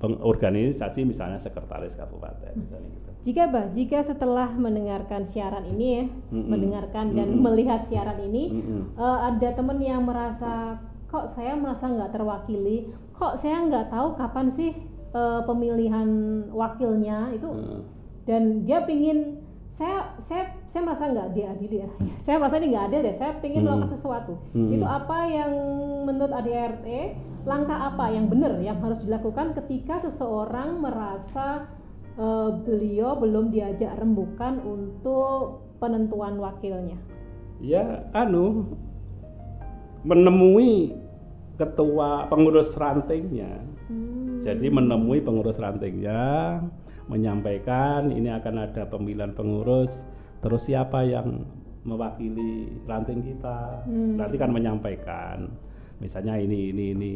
pengorganisasi 0.00 1.04
misalnya 1.04 1.42
sekretaris 1.42 1.92
kabupaten 1.98 2.54
misalnya 2.56 2.88
gitu. 2.88 3.09
Jika 3.20 3.52
bah, 3.52 3.68
jika 3.76 4.00
setelah 4.00 4.48
mendengarkan 4.56 5.28
siaran 5.28 5.68
ini 5.68 5.86
ya, 5.92 6.04
mm-hmm. 6.08 6.46
mendengarkan 6.48 7.06
dan 7.12 7.28
mm-hmm. 7.36 7.44
melihat 7.44 7.80
siaran 7.84 8.16
ini, 8.24 8.44
mm-hmm. 8.48 8.96
uh, 8.96 9.28
ada 9.28 9.48
teman 9.52 9.76
yang 9.76 10.08
merasa 10.08 10.80
kok 11.12 11.28
saya 11.28 11.52
merasa 11.52 11.90
nggak 11.90 12.16
terwakili, 12.16 12.88
kok 13.12 13.36
saya 13.36 13.60
nggak 13.68 13.92
tahu 13.92 14.16
kapan 14.16 14.48
sih 14.48 14.72
uh, 15.12 15.44
pemilihan 15.44 16.08
wakilnya 16.48 17.34
itu, 17.36 17.50
mm. 17.50 17.80
dan 18.24 18.64
dia 18.64 18.88
pingin 18.88 19.44
saya 19.80 20.12
saya 20.20 20.44
saya 20.68 20.84
merasa 20.84 21.08
nggak 21.08 21.32
diadili 21.32 21.76
ya 21.80 21.88
saya 22.24 22.36
merasa 22.36 22.60
ini 22.60 22.76
nggak 22.76 22.86
adil 22.92 23.00
deh 23.00 23.16
saya 23.16 23.32
ingin 23.40 23.64
hmm. 23.64 23.64
melakukan 23.64 23.90
sesuatu 23.96 24.34
hmm. 24.52 24.76
itu 24.76 24.84
apa 24.84 25.18
yang 25.24 25.52
menurut 26.04 26.32
ADRT 26.36 26.86
langkah 27.48 27.88
apa 27.88 28.12
yang 28.12 28.28
benar 28.28 28.60
yang 28.60 28.76
harus 28.84 29.00
dilakukan 29.00 29.56
ketika 29.56 30.04
seseorang 30.04 30.84
merasa 30.84 31.64
uh, 32.20 32.50
beliau 32.62 33.16
belum 33.16 33.50
diajak 33.50 33.96
rembukan 33.96 34.60
untuk 34.60 35.64
penentuan 35.80 36.36
wakilnya. 36.36 37.00
Ya 37.64 38.04
anu 38.12 38.68
menemui 40.04 40.92
ketua 41.56 42.28
pengurus 42.28 42.72
rantingnya. 42.76 43.64
Hmm. 43.90 44.38
jadi 44.46 44.70
menemui 44.70 45.18
pengurus 45.18 45.58
rantingnya 45.58 46.62
menyampaikan 47.10 48.14
ini 48.14 48.30
akan 48.30 48.70
ada 48.70 48.86
pemilihan 48.86 49.34
pengurus 49.34 50.06
terus 50.46 50.70
siapa 50.70 51.02
yang 51.02 51.42
mewakili 51.82 52.70
ranting 52.86 53.24
kita. 53.24 53.82
Hmm. 53.84 54.20
nanti 54.20 54.36
kan 54.38 54.52
menyampaikan 54.52 55.50
misalnya 56.00 56.36
ini 56.36 56.72
ini 56.72 56.84
ini. 56.96 57.14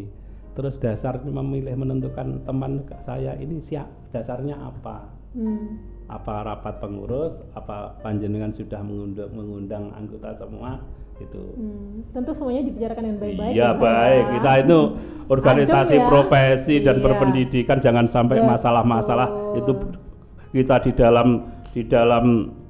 Terus 0.54 0.78
dasar 0.78 1.18
memilih 1.18 1.74
menentukan 1.74 2.46
teman 2.46 2.86
saya 3.02 3.34
ini 3.34 3.58
siap 3.58 4.03
dasarnya 4.14 4.54
apa 4.54 5.10
hmm. 5.34 5.66
apa 6.06 6.34
rapat 6.46 6.78
pengurus 6.78 7.34
apa 7.58 7.98
panjenengan 7.98 8.54
sudah 8.54 8.78
mengundang, 8.86 9.30
mengundang 9.34 9.84
anggota 9.98 10.30
semua 10.38 10.78
gitu. 11.18 11.42
Hmm, 11.54 12.02
tentu 12.10 12.34
semuanya 12.34 12.62
dibicarakan 12.66 13.02
dengan 13.06 13.18
baik-baik. 13.22 13.52
Iya 13.54 13.70
ya, 13.70 13.78
baik. 13.78 14.24
Kita 14.34 14.50
itu 14.66 14.78
organisasi 15.30 15.96
ya. 15.98 16.06
profesi 16.10 16.74
dan 16.82 16.96
iya. 16.98 17.04
berpendidikan 17.06 17.78
jangan 17.78 18.06
sampai 18.10 18.42
masalah-masalah 18.42 19.58
itu 19.58 19.72
kita 20.54 20.76
di 20.82 20.92
dalam 20.94 21.28
di 21.70 21.82
dalam 21.86 22.24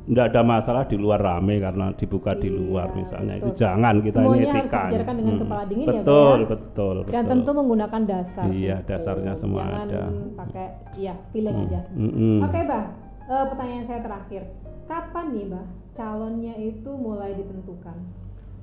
tidak 0.04 0.24
ada 0.36 0.42
masalah 0.44 0.84
di 0.84 0.96
luar 1.00 1.16
rame 1.16 1.56
karena 1.64 1.86
dibuka 1.96 2.36
iya, 2.36 2.42
di 2.44 2.48
luar 2.52 2.88
misalnya 2.92 3.34
betul. 3.40 3.48
itu 3.48 3.50
jangan 3.56 3.94
kita 4.04 4.18
Semuanya 4.20 4.36
ini 4.36 4.60
etikan. 4.60 4.88
harus 4.92 5.06
dengan 5.08 5.24
hmm. 5.24 5.40
kepala 5.40 5.62
dingin 5.64 5.86
betul, 5.88 5.96
ya 5.96 6.02
betul 6.04 6.38
betul 6.44 6.96
dan 7.08 7.24
betul. 7.24 7.32
tentu 7.32 7.50
menggunakan 7.56 8.02
dasar 8.04 8.44
iya 8.52 8.76
betul. 8.78 8.88
dasarnya 8.92 9.32
semua 9.32 9.62
jangan 9.64 9.80
ada 9.88 10.02
pakai 10.36 10.66
ya 11.00 11.14
feeling 11.32 11.56
hmm. 11.56 11.64
aja 11.64 11.80
hmm. 11.96 12.12
hmm. 12.12 12.38
oke 12.44 12.52
okay, 12.52 12.62
bah 12.68 12.84
uh, 13.32 13.44
pertanyaan 13.48 13.84
saya 13.88 14.00
terakhir 14.04 14.42
kapan 14.84 15.26
nih 15.32 15.46
bah 15.48 15.66
calonnya 15.96 16.54
itu 16.60 16.90
mulai 16.92 17.30
ditentukan 17.32 17.96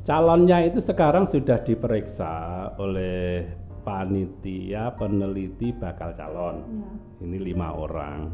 calonnya 0.05 0.57
itu 0.61 0.77
sekarang 0.77 1.25
sudah 1.25 1.57
diperiksa 1.65 2.33
oleh 2.77 3.49
panitia 3.81 4.93
peneliti 4.93 5.73
bakal 5.73 6.13
calon. 6.13 6.61
Ya. 6.69 6.91
Ini 7.25 7.37
lima 7.41 7.73
orang. 7.73 8.29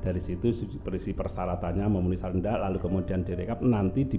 Dari 0.00 0.16
situ 0.16 0.48
berisi 0.80 1.12
persyaratannya 1.12 1.84
memenuhi 1.84 2.16
syarat 2.16 2.40
lalu 2.40 2.80
kemudian 2.80 3.20
direkap 3.20 3.60
nanti 3.60 4.08
di, 4.08 4.16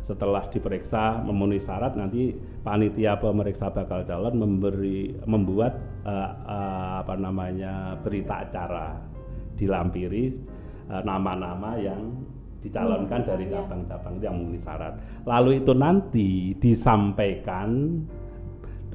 setelah 0.00 0.48
diperiksa 0.48 1.20
memenuhi 1.22 1.60
syarat 1.60 1.92
nanti 1.94 2.32
panitia 2.64 3.20
pemeriksa 3.20 3.68
bakal 3.68 4.00
calon 4.08 4.40
memberi 4.40 5.12
membuat 5.28 5.76
uh, 6.08 6.32
uh, 6.48 6.94
apa 7.04 7.14
namanya 7.20 8.00
berita 8.00 8.48
acara 8.48 8.96
dilampiri 9.60 10.32
uh, 10.88 11.04
nama-nama 11.04 11.76
yang 11.76 12.16
dicalonkan 12.60 13.24
dari 13.24 13.48
iya. 13.48 13.60
cabang-cabang 13.60 14.20
yang 14.20 14.36
memenuhi 14.36 14.60
syarat. 14.60 14.94
Lalu 15.24 15.64
itu 15.64 15.72
nanti 15.72 16.28
disampaikan 16.60 18.00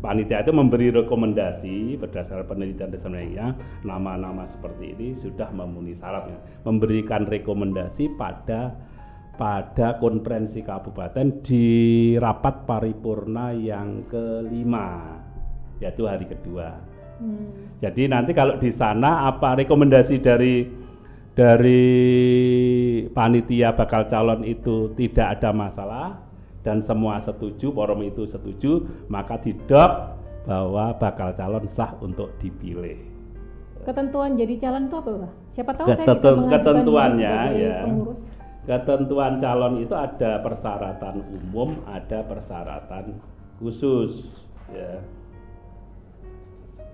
panitia 0.05 0.45
itu 0.45 0.53
memberi 0.53 0.93
rekomendasi 0.93 1.97
berdasarkan 1.97 2.45
penelitian 2.45 2.93
dan 2.93 3.01
sebagainya 3.01 3.47
nama-nama 3.81 4.45
seperti 4.45 4.93
ini 4.93 5.17
sudah 5.17 5.49
memenuhi 5.49 5.97
syaratnya. 5.97 6.37
Memberikan 6.61 7.25
rekomendasi 7.25 8.13
pada 8.13 8.77
pada 9.35 9.97
konferensi 9.97 10.61
kabupaten 10.61 11.41
di 11.41 11.65
rapat 12.21 12.69
paripurna 12.69 13.51
yang 13.57 14.05
kelima 14.05 15.17
yaitu 15.81 16.05
hari 16.05 16.29
kedua. 16.29 16.93
Hmm. 17.15 17.79
jadi 17.79 18.11
nanti 18.11 18.35
kalau 18.35 18.59
di 18.59 18.67
sana 18.75 19.31
apa 19.31 19.55
rekomendasi 19.63 20.19
dari 20.19 20.67
dari 21.31 21.87
panitia 23.07 23.71
bakal 23.71 24.03
calon 24.11 24.43
itu 24.43 24.91
tidak 24.99 25.39
ada 25.39 25.55
masalah 25.55 26.24
dan 26.65 26.81
semua 26.81 27.21
setuju, 27.21 27.69
forum 27.69 28.01
itu 28.01 28.25
setuju, 28.25 28.81
maka 29.05 29.37
didok 29.37 30.17
bahwa 30.49 30.97
bakal 30.97 31.29
calon 31.37 31.69
sah 31.69 31.93
untuk 32.01 32.33
dipilih. 32.41 32.97
Ketentuan 33.85 34.33
jadi 34.33 34.57
calon 34.57 34.89
itu 34.89 34.97
apa, 34.97 35.09
Pak? 35.13 35.33
Siapa 35.53 35.71
tahu 35.77 35.87
Ketentu, 35.93 36.09
saya 36.09 36.33
bisa 36.33 36.49
ketentuannya 36.57 37.35
ya. 37.53 37.77
Pengurus. 37.85 38.21
Ketentuan 38.65 39.33
calon 39.37 39.73
itu 39.77 39.93
ada 39.93 40.31
persyaratan 40.41 41.15
umum, 41.29 41.69
ada 41.85 42.25
persyaratan 42.25 43.13
khusus, 43.61 44.41
ya. 44.73 45.05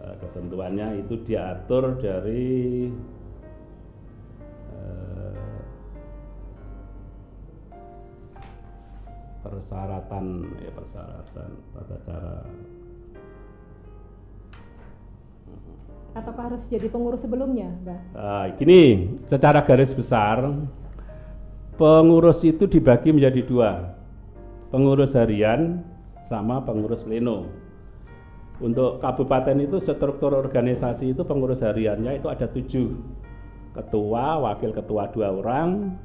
Eh, 0.03 0.15
ketentuannya 0.19 1.07
itu 1.07 1.15
diatur 1.23 1.95
dari 1.95 2.91
persyaratan 9.41 10.25
ya 10.61 10.71
persyaratan 10.73 11.49
tata 11.73 11.97
cara 12.05 12.43
ataukah 16.11 16.51
harus 16.51 16.67
jadi 16.67 16.91
pengurus 16.91 17.23
sebelumnya, 17.23 17.71
Mbak? 17.83 18.01
Uh, 18.15 18.45
gini, 18.59 18.81
secara 19.31 19.63
garis 19.63 19.95
besar 19.95 20.43
pengurus 21.79 22.43
itu 22.43 22.67
dibagi 22.67 23.15
menjadi 23.15 23.41
dua, 23.47 23.95
pengurus 24.69 25.15
harian 25.15 25.81
sama 26.27 26.59
pengurus 26.67 27.07
pleno. 27.07 27.47
Untuk 28.61 29.01
kabupaten 29.01 29.57
itu 29.57 29.81
struktur 29.81 30.37
organisasi 30.37 31.17
itu 31.17 31.25
pengurus 31.25 31.65
hariannya 31.65 32.21
itu 32.21 32.29
ada 32.29 32.45
tujuh, 32.45 32.93
ketua, 33.73 34.37
wakil 34.37 34.69
ketua 34.69 35.09
dua 35.09 35.33
orang, 35.33 35.97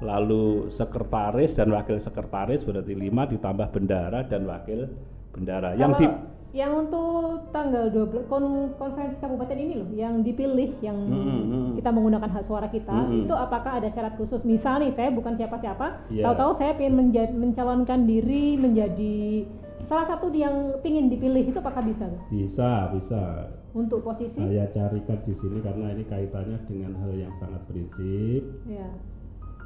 lalu 0.00 0.72
sekretaris 0.72 1.52
dan 1.54 1.68
wakil 1.76 2.00
sekretaris 2.00 2.64
berarti 2.64 2.96
lima 2.96 3.28
ditambah 3.28 3.68
bendara 3.68 4.24
dan 4.24 4.48
wakil 4.48 4.88
bendara. 5.36 5.76
Kalau 5.76 5.80
yang 5.80 5.92
di 5.96 6.06
yang 6.50 6.74
untuk 6.74 7.46
tanggal 7.54 7.94
12 7.94 8.26
kon 8.26 8.74
konferensi 8.74 9.22
kabupaten 9.22 9.54
ini 9.54 9.74
loh 9.78 9.88
yang 9.94 10.18
dipilih 10.26 10.82
yang 10.82 10.98
hmm, 10.98 11.42
hmm, 11.46 11.68
kita 11.78 11.94
menggunakan 11.94 12.26
hak 12.26 12.42
suara 12.42 12.66
kita 12.66 12.90
hmm, 12.90 13.06
hmm. 13.06 13.22
itu 13.22 13.34
apakah 13.38 13.78
ada 13.78 13.86
syarat 13.86 14.18
khusus? 14.18 14.42
Misal 14.42 14.82
nih 14.82 14.90
saya 14.90 15.14
bukan 15.14 15.38
siapa-siapa 15.38 16.10
yeah. 16.10 16.26
tahu-tahu 16.26 16.52
saya 16.58 16.74
ingin 16.74 17.38
mencalonkan 17.38 18.02
diri 18.02 18.58
menjadi 18.58 19.46
salah 19.86 20.10
satu 20.10 20.26
yang 20.34 20.74
ingin 20.82 21.06
dipilih 21.06 21.54
itu 21.54 21.58
apakah 21.62 21.86
bisa? 21.86 22.10
Bisa 22.26 22.90
bisa. 22.98 23.22
Untuk 23.70 24.02
posisi? 24.02 24.42
Saya 24.42 24.66
carikan 24.74 25.22
di 25.22 25.30
sini 25.30 25.62
karena 25.62 25.94
ini 25.94 26.02
kaitannya 26.02 26.58
dengan 26.66 26.98
hal 26.98 27.14
yang 27.14 27.30
sangat 27.38 27.62
prinsip. 27.70 28.42
Ya 28.66 28.90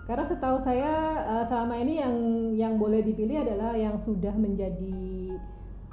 karena 0.05 0.25
setahu 0.29 0.61
saya 0.61 0.93
uh, 1.25 1.45
selama 1.49 1.81
ini 1.81 1.97
yang 1.97 2.15
yang 2.53 2.75
boleh 2.77 3.01
dipilih 3.01 3.41
adalah 3.41 3.73
yang 3.73 3.97
sudah 3.97 4.37
menjadi 4.37 5.33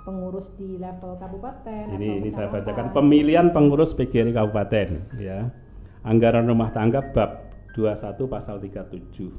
pengurus 0.03 0.51
di 0.59 0.75
level 0.75 1.15
kabupaten. 1.15 1.95
Ini 1.95 2.19
ini 2.19 2.29
saya 2.33 2.51
bacakan 2.51 2.91
pemilihan 2.91 3.55
pengurus 3.55 3.95
PGRI 3.95 4.35
kabupaten 4.35 5.15
ya. 5.21 5.47
Anggaran 6.01 6.49
rumah 6.49 6.73
tangga 6.73 7.13
bab 7.13 7.53
21 7.77 8.25
pasal 8.25 8.57
37. 8.59 9.31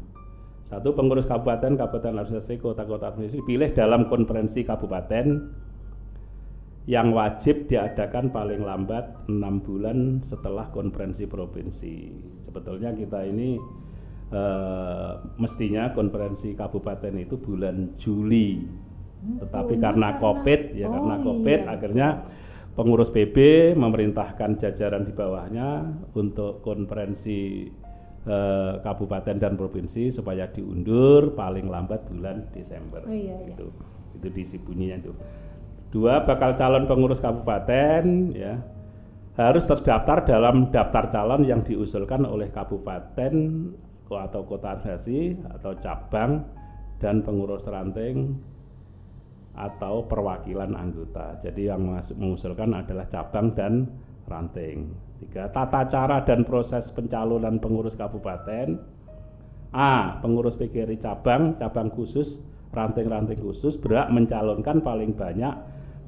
Satu 0.62 0.94
pengurus 0.94 1.26
kabupaten, 1.26 1.74
kabupaten 1.74 2.22
administrasi, 2.22 2.62
kota-kota 2.62 3.12
administrasi 3.12 3.42
dipilih 3.44 3.74
dalam 3.74 4.06
konferensi 4.06 4.62
kabupaten 4.62 5.52
yang 6.86 7.14
wajib 7.14 7.70
diadakan 7.70 8.30
paling 8.34 8.62
lambat 8.62 9.26
enam 9.30 9.62
bulan 9.62 10.22
setelah 10.22 10.70
konferensi 10.70 11.26
provinsi. 11.26 11.94
Sebetulnya 12.46 12.94
kita 12.94 13.26
ini 13.26 13.58
uh, 14.32 15.12
mestinya 15.36 15.92
konferensi 15.92 16.56
kabupaten 16.56 17.14
itu 17.20 17.36
bulan 17.38 17.94
Juli. 18.00 18.58
Hmm, 19.22 19.38
Tetapi 19.38 19.78
karena 19.78 20.18
Covid 20.18 20.74
ya 20.74 20.88
oh, 20.88 20.92
karena 20.98 21.16
Covid 21.22 21.60
iya. 21.62 21.70
akhirnya 21.70 22.08
pengurus 22.72 23.12
PB 23.12 23.36
memerintahkan 23.76 24.58
jajaran 24.58 25.06
di 25.06 25.12
bawahnya 25.12 25.92
untuk 26.16 26.64
konferensi 26.64 27.68
uh, 28.26 28.80
kabupaten 28.80 29.36
dan 29.38 29.54
provinsi 29.54 30.10
supaya 30.10 30.48
diundur 30.50 31.36
paling 31.36 31.68
lambat 31.68 32.08
bulan 32.08 32.48
Desember. 32.50 33.04
Oh, 33.04 33.12
iya, 33.12 33.36
iya. 33.46 33.54
Itu 33.54 33.68
itu 34.18 34.28
disi 34.32 34.56
bunyinya 34.60 35.08
itu. 35.08 35.12
Dua 35.92 36.24
bakal 36.24 36.56
calon 36.56 36.88
pengurus 36.88 37.20
kabupaten 37.20 38.32
ya 38.32 38.56
harus 39.36 39.64
terdaftar 39.64 40.28
dalam 40.28 40.68
daftar 40.68 41.08
calon 41.08 41.44
yang 41.48 41.64
diusulkan 41.64 42.28
oleh 42.28 42.52
kabupaten 42.52 43.32
atau 44.08 44.42
kota 44.44 44.76
administrasi 44.76 45.40
atau 45.56 45.72
cabang 45.80 46.44
dan 47.00 47.24
pengurus 47.24 47.64
ranting 47.66 48.36
atau 49.52 50.04
perwakilan 50.08 50.72
anggota. 50.72 51.40
Jadi 51.44 51.68
yang 51.68 51.92
mengusulkan 52.16 52.72
adalah 52.72 53.08
cabang 53.08 53.52
dan 53.52 53.88
ranting. 54.28 54.92
Tiga, 55.20 55.52
tata 55.52 55.86
cara 55.86 56.24
dan 56.24 56.42
proses 56.42 56.88
pencalonan 56.90 57.60
pengurus 57.60 57.94
kabupaten. 57.94 58.80
A. 59.72 60.20
Pengurus 60.20 60.60
PGRI 60.60 61.00
cabang, 61.00 61.56
cabang 61.56 61.88
khusus, 61.88 62.36
ranting-ranting 62.76 63.40
khusus 63.40 63.80
berhak 63.80 64.12
mencalonkan 64.12 64.84
paling 64.84 65.16
banyak 65.16 65.52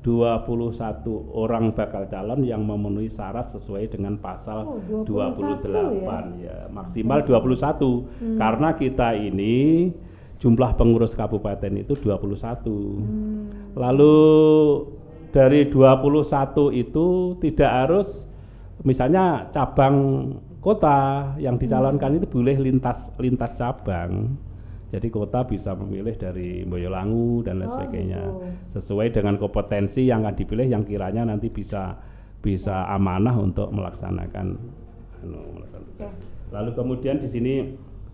21 0.04 1.08
orang 1.32 1.72
bakal 1.72 2.04
calon 2.12 2.44
yang 2.44 2.60
memenuhi 2.60 3.08
syarat 3.08 3.48
sesuai 3.48 3.88
dengan 3.88 4.20
pasal 4.20 4.68
oh, 4.92 5.00
28 5.08 5.64
ya? 5.64 6.20
ya 6.44 6.56
maksimal 6.68 7.24
21 7.24 7.32
hmm. 7.32 8.36
karena 8.36 8.68
kita 8.76 9.16
ini 9.16 9.88
jumlah 10.36 10.76
pengurus 10.76 11.16
kabupaten 11.16 11.80
itu 11.80 11.96
21 11.96 12.20
hmm. 12.68 13.44
lalu 13.80 14.16
dari 15.32 15.72
21 15.72 16.04
itu 16.76 17.06
tidak 17.40 17.70
harus 17.72 18.28
misalnya 18.84 19.48
cabang 19.56 19.96
kota 20.60 21.32
yang 21.40 21.56
dicalonkan 21.56 22.12
hmm. 22.12 22.18
itu 22.20 22.26
boleh 22.28 22.56
lintas 22.60 23.08
lintas 23.16 23.56
cabang 23.56 24.36
jadi 24.94 25.08
kota 25.10 25.42
bisa 25.42 25.74
memilih 25.74 26.14
dari 26.14 26.62
Boyolangu 26.62 27.42
dan 27.42 27.58
lain 27.58 27.66
oh, 27.66 27.74
sebagainya. 27.74 28.22
gitu. 28.22 28.78
sesuai 28.78 29.10
dengan 29.10 29.34
kompetensi 29.42 30.06
yang 30.06 30.22
akan 30.22 30.38
dipilih 30.38 30.70
yang 30.70 30.86
kiranya 30.86 31.26
nanti 31.26 31.50
bisa 31.50 31.98
bisa 32.38 32.86
amanah 32.86 33.34
untuk 33.34 33.74
melaksanakan 33.74 34.54
anu, 35.26 35.40
melaksanakan 35.58 36.10
Lalu 36.54 36.70
kemudian 36.78 37.18
di 37.18 37.26
sini 37.26 37.54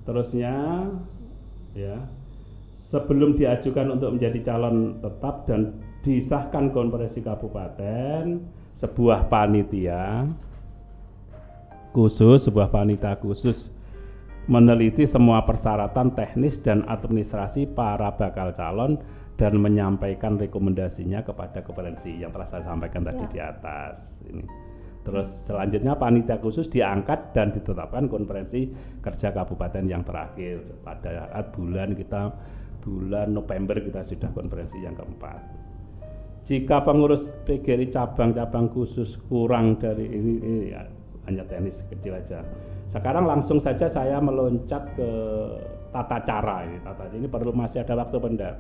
terusnya 0.09 0.89
ya 1.77 2.01
sebelum 2.89 3.37
diajukan 3.37 4.01
untuk 4.01 4.17
menjadi 4.17 4.41
calon 4.41 4.97
tetap 5.05 5.45
dan 5.45 5.77
disahkan 6.01 6.73
konferensi 6.73 7.21
kabupaten 7.21 8.41
sebuah 8.73 9.29
panitia 9.29 10.25
khusus 11.93 12.49
sebuah 12.49 12.73
panitia 12.73 13.21
khusus 13.21 13.69
meneliti 14.49 15.05
semua 15.05 15.45
persyaratan 15.45 16.17
teknis 16.17 16.63
dan 16.63 16.87
administrasi 16.89 17.69
para 17.69 18.15
bakal 18.17 18.55
calon 18.57 19.03
dan 19.41 19.57
menyampaikan 19.57 20.37
rekomendasinya 20.37 21.25
kepada 21.25 21.65
konferensi 21.65 22.13
yang 22.21 22.29
telah 22.29 22.45
saya 22.45 22.65
sampaikan 22.65 23.05
tadi 23.05 23.25
ya. 23.25 23.33
di 23.33 23.39
atas 23.41 24.21
ini. 24.29 24.45
Terus 25.01 25.49
selanjutnya 25.49 25.97
panitia 25.97 26.37
khusus 26.37 26.69
diangkat 26.69 27.33
dan 27.33 27.57
ditetapkan 27.57 28.05
konferensi 28.13 28.69
kerja 29.01 29.33
kabupaten 29.33 29.89
yang 29.89 30.05
terakhir 30.05 30.61
pada 30.85 31.33
saat 31.33 31.57
bulan 31.57 31.97
kita 31.97 32.37
bulan 32.85 33.33
November 33.33 33.81
kita 33.81 34.05
sudah 34.05 34.29
konferensi 34.33 34.81
yang 34.81 34.97
keempat. 34.97 35.41
jika 36.41 36.83
pengurus 36.83 37.21
PGRI 37.45 37.93
cabang-cabang 37.93 38.73
khusus 38.73 39.21
kurang 39.29 39.77
dari 39.77 40.09
ini, 40.09 40.35
ini 40.41 40.73
ya, 40.73 40.89
hanya 41.31 41.47
teknis 41.47 41.87
kecil 41.87 42.19
aja. 42.19 42.43
Sekarang 42.91 43.23
langsung 43.25 43.63
saja 43.63 43.87
saya 43.87 44.19
meloncat 44.19 44.83
ke 44.99 45.11
tata 45.95 46.19
cara 46.27 46.67
ini. 46.67 46.79
Tata 46.83 47.07
ini 47.15 47.31
perlu 47.31 47.55
masih 47.55 47.87
ada 47.87 47.95
waktu 47.95 48.19
benda. 48.19 48.51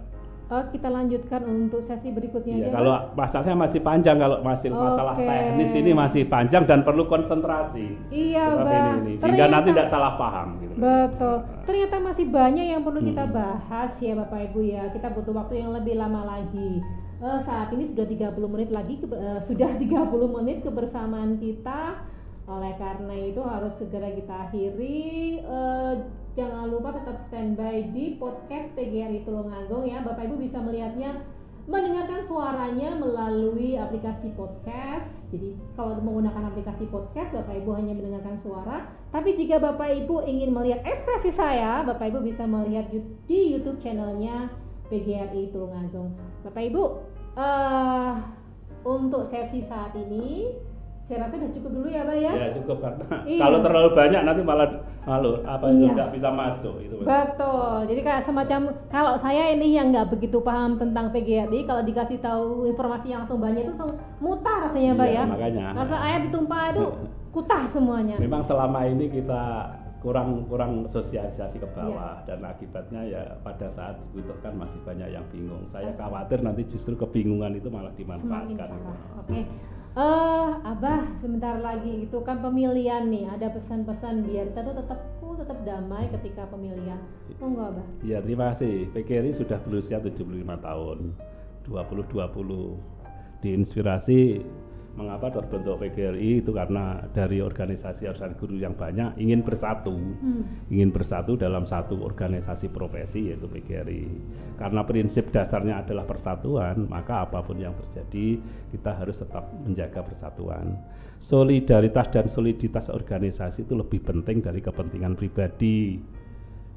Oh, 0.50 0.66
kita 0.66 0.90
lanjutkan 0.90 1.46
untuk 1.46 1.78
sesi 1.78 2.10
berikutnya 2.10 2.66
ya, 2.66 2.74
Kalau 2.74 3.14
masalahnya 3.14 3.54
masih 3.54 3.86
panjang, 3.86 4.18
kalau 4.18 4.42
masih 4.42 4.74
okay. 4.74 4.82
masalah 4.82 5.14
teknis 5.14 5.72
ini 5.78 5.90
masih 5.94 6.22
panjang 6.26 6.66
dan 6.66 6.82
perlu 6.82 7.06
konsentrasi. 7.06 7.94
Iya, 8.10 8.58
Bang. 8.58 8.66
Ini, 8.66 9.14
ini. 9.14 9.22
Sehingga 9.22 9.46
nanti 9.46 9.70
tidak 9.70 9.94
salah 9.94 10.18
paham. 10.18 10.58
Gitu. 10.58 10.74
Betul. 10.74 11.36
Ternyata 11.70 11.94
masih 12.02 12.26
banyak 12.34 12.66
yang 12.66 12.82
perlu 12.82 12.98
kita 12.98 13.30
hmm. 13.30 13.34
bahas 13.38 13.94
ya 14.02 14.12
Bapak 14.18 14.50
Ibu 14.50 14.60
ya. 14.66 14.90
Kita 14.90 15.14
butuh 15.14 15.34
waktu 15.38 15.54
yang 15.62 15.70
lebih 15.70 15.94
lama 15.94 16.26
lagi. 16.26 16.82
Uh, 17.22 17.38
saat 17.46 17.70
ini 17.70 17.86
sudah 17.86 18.10
30 18.10 18.34
menit 18.50 18.74
lagi, 18.74 18.98
uh, 19.06 19.38
sudah 19.38 19.70
30 19.86 20.10
menit 20.34 20.66
kebersamaan 20.66 21.38
kita 21.38 21.94
oleh 22.50 22.74
karena 22.74 23.14
itu 23.14 23.38
harus 23.38 23.78
segera 23.78 24.10
kita 24.10 24.50
akhiri. 24.50 25.38
Uh, 25.46 26.10
jangan 26.34 26.66
lupa 26.66 26.98
tetap 26.98 27.22
standby 27.22 27.86
di 27.94 28.18
podcast 28.18 28.74
PGRI 28.74 29.22
Tulungagung 29.22 29.86
ya. 29.86 30.02
Bapak 30.02 30.26
Ibu 30.26 30.42
bisa 30.42 30.58
melihatnya 30.58 31.22
mendengarkan 31.70 32.26
suaranya 32.26 32.98
melalui 32.98 33.78
aplikasi 33.78 34.34
podcast. 34.34 35.06
Jadi 35.30 35.54
kalau 35.78 35.94
menggunakan 36.02 36.50
aplikasi 36.50 36.90
podcast, 36.90 37.30
Bapak 37.30 37.54
Ibu 37.62 37.70
hanya 37.78 37.94
mendengarkan 37.94 38.34
suara. 38.42 38.90
Tapi 39.14 39.38
jika 39.38 39.62
Bapak 39.62 39.86
Ibu 40.02 40.26
ingin 40.26 40.50
melihat 40.50 40.82
ekspresi 40.82 41.30
saya, 41.30 41.86
Bapak 41.86 42.10
Ibu 42.10 42.26
bisa 42.26 42.42
melihat 42.50 42.90
di 43.30 43.40
YouTube 43.54 43.78
channelnya 43.78 44.50
PGRI 44.90 45.54
Tulungagung. 45.54 46.10
Bapak 46.42 46.62
Ibu, 46.66 46.84
uh, 47.38 48.14
untuk 48.82 49.22
sesi 49.28 49.62
saat 49.62 49.94
ini 49.94 50.50
saya 51.10 51.26
rasa 51.26 51.42
udah 51.42 51.50
cukup 51.58 51.70
dulu 51.74 51.88
ya 51.90 52.02
Pak 52.06 52.16
ya 52.22 52.32
ya 52.38 52.48
cukup 52.62 52.78
karena 52.86 53.06
iya. 53.34 53.40
kalau 53.42 53.58
terlalu 53.66 53.88
banyak 53.98 54.20
nanti 54.22 54.42
malah 54.46 54.68
malu 55.02 55.32
apa 55.42 55.66
iya. 55.66 55.74
itu 55.74 55.84
nggak 55.90 56.10
bisa 56.14 56.28
masuk 56.30 56.74
itu 56.78 56.94
betul 57.02 57.74
jadi 57.90 58.00
kayak 58.06 58.22
semacam 58.22 58.60
kalau 58.86 59.14
saya 59.18 59.42
ini 59.50 59.74
yang 59.74 59.90
nggak 59.90 60.06
begitu 60.06 60.38
paham 60.38 60.78
tentang 60.78 61.10
PGRI 61.10 61.66
kalau 61.66 61.82
dikasih 61.82 62.22
tahu 62.22 62.70
informasi 62.70 63.10
yang 63.10 63.26
langsung 63.26 63.42
banyak 63.42 63.66
itu 63.66 63.74
langsung 63.74 63.92
mutar 64.22 64.70
rasanya 64.70 64.94
Pak 64.94 65.08
iya, 65.10 65.18
ya 65.18 65.24
makanya 65.26 65.66
rasa 65.74 65.96
air 65.98 66.20
ditumpah 66.30 66.62
itu 66.70 66.84
kutah 67.34 67.64
semuanya 67.66 68.16
memang 68.22 68.46
selama 68.46 68.86
ini 68.86 69.10
kita 69.10 69.42
kurang 70.00 70.46
kurang 70.48 70.86
sosialisasi 70.88 71.58
ke 71.58 71.68
bawah 71.74 72.22
iya. 72.22 72.26
dan 72.30 72.38
akibatnya 72.46 73.02
ya 73.04 73.22
pada 73.44 73.68
saat 73.68 74.00
dibutuhkan 74.00 74.56
masih 74.56 74.80
banyak 74.80 75.12
yang 75.12 75.20
bingung. 75.28 75.68
Saya 75.68 75.92
khawatir 75.92 76.40
nanti 76.40 76.64
justru 76.64 76.96
kebingungan 76.96 77.52
itu 77.52 77.68
malah 77.68 77.92
dimanfaatkan. 77.92 78.68
Oke. 79.20 79.28
Okay. 79.28 79.44
Uh, 79.90 80.62
Abah 80.62 81.02
sebentar 81.18 81.58
lagi 81.58 82.06
itu 82.06 82.18
kan 82.22 82.38
pemilihan 82.38 83.10
nih 83.10 83.26
ada 83.26 83.50
pesan-pesan 83.50 84.22
biar 84.22 84.54
kita 84.54 84.62
tuh 84.62 84.74
tetap 84.78 84.98
uh, 85.18 85.34
tetap 85.34 85.58
damai 85.66 86.06
ketika 86.14 86.46
pemilihan. 86.46 87.02
Monggo 87.42 87.74
Abah. 87.74 87.86
Ya 88.06 88.22
terima 88.22 88.54
kasih. 88.54 88.86
PKRI 88.94 89.34
sudah 89.34 89.58
berusia 89.66 89.98
75 89.98 90.22
tahun. 90.62 90.98
2020 91.66 93.42
diinspirasi 93.42 94.42
mengapa 95.00 95.32
terbentuk 95.32 95.80
PGRI 95.80 96.44
itu 96.44 96.52
karena 96.52 97.00
dari 97.16 97.40
organisasi 97.40 98.04
organisasi 98.04 98.36
guru 98.36 98.60
yang 98.60 98.76
banyak 98.76 99.16
ingin 99.16 99.40
bersatu, 99.40 99.96
hmm. 99.96 100.68
ingin 100.68 100.92
bersatu 100.92 101.40
dalam 101.40 101.64
satu 101.64 101.96
organisasi 102.04 102.68
profesi 102.68 103.32
yaitu 103.32 103.48
PGRI. 103.48 104.04
Karena 104.60 104.84
prinsip 104.84 105.32
dasarnya 105.32 105.80
adalah 105.80 106.04
persatuan, 106.04 106.84
maka 106.84 107.24
apa 107.24 107.40
pun 107.40 107.56
yang 107.56 107.72
terjadi 107.72 108.36
kita 108.76 108.92
harus 108.92 109.24
tetap 109.24 109.48
menjaga 109.64 110.04
persatuan. 110.04 110.76
Solidaritas 111.16 112.12
dan 112.12 112.28
soliditas 112.28 112.92
organisasi 112.92 113.64
itu 113.64 113.72
lebih 113.72 114.04
penting 114.04 114.44
dari 114.44 114.60
kepentingan 114.60 115.16
pribadi. 115.16 115.96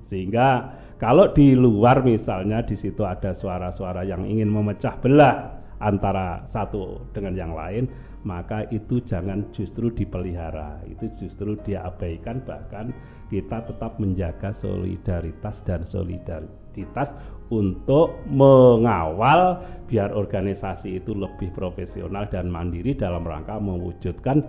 Sehingga 0.03 0.79
kalau 0.95 1.31
di 1.31 1.55
luar 1.55 2.03
misalnya 2.03 2.63
di 2.63 2.79
situ 2.79 3.03
ada 3.03 3.35
suara-suara 3.35 4.07
yang 4.07 4.23
ingin 4.23 4.47
memecah 4.51 4.95
belah 4.99 5.62
antara 5.83 6.47
satu 6.47 7.11
dengan 7.11 7.35
yang 7.35 7.51
lain, 7.51 7.91
maka 8.23 8.63
itu 8.71 9.03
jangan 9.03 9.51
justru 9.51 9.91
dipelihara, 9.91 10.79
itu 10.87 11.11
justru 11.19 11.59
diabaikan 11.59 12.39
bahkan 12.47 12.95
kita 13.27 13.67
tetap 13.67 13.99
menjaga 13.99 14.55
solidaritas 14.55 15.59
dan 15.67 15.83
solidaritas 15.83 17.11
untuk 17.51 18.23
mengawal 18.31 19.59
biar 19.85 20.15
organisasi 20.15 21.03
itu 21.03 21.11
lebih 21.13 21.51
profesional 21.51 22.25
dan 22.31 22.47
mandiri 22.47 22.95
dalam 22.95 23.27
rangka 23.27 23.59
mewujudkan 23.59 24.41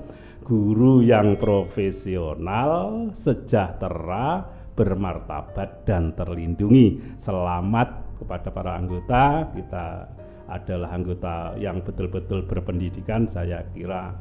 guru 0.45 1.01
yang 1.01 1.35
profesional, 1.41 3.11
sejahtera, 3.17 4.45
bermartabat 4.77 5.89
dan 5.89 6.13
terlindungi. 6.13 7.17
Selamat 7.17 8.17
kepada 8.21 8.49
para 8.53 8.77
anggota, 8.77 9.49
kita 9.57 9.87
adalah 10.49 10.93
anggota 10.93 11.57
yang 11.57 11.81
betul-betul 11.81 12.45
berpendidikan, 12.45 13.25
saya 13.25 13.65
kira 13.73 14.13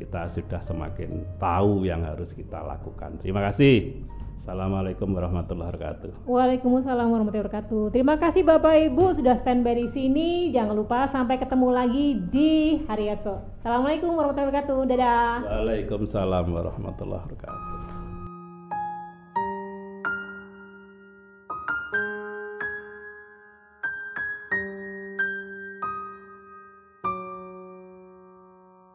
kita 0.00 0.24
sudah 0.32 0.60
semakin 0.64 1.24
tahu 1.36 1.84
yang 1.84 2.00
harus 2.04 2.32
kita 2.32 2.60
lakukan. 2.64 3.20
Terima 3.20 3.44
kasih. 3.44 4.00
Assalamualaikum 4.40 5.12
warahmatullahi 5.12 5.68
wabarakatuh. 5.68 6.24
Waalaikumsalam 6.24 7.12
warahmatullahi 7.12 7.44
wabarakatuh. 7.44 7.82
Terima 7.92 8.16
kasih 8.16 8.40
Bapak 8.40 8.72
Ibu 8.88 9.12
sudah 9.20 9.36
standby 9.36 9.84
di 9.84 9.88
sini. 9.92 10.28
Jangan 10.48 10.72
lupa 10.72 11.04
sampai 11.04 11.36
ketemu 11.36 11.68
lagi 11.68 12.16
di 12.32 12.80
hari 12.88 13.12
esok. 13.12 13.60
Assalamualaikum 13.60 14.16
warahmatullahi 14.16 14.48
wabarakatuh. 14.48 14.78
Dadah. 14.88 15.32
Waalaikumsalam 15.44 16.46
warahmatullahi 16.56 17.22
wabarakatuh. 17.28 17.89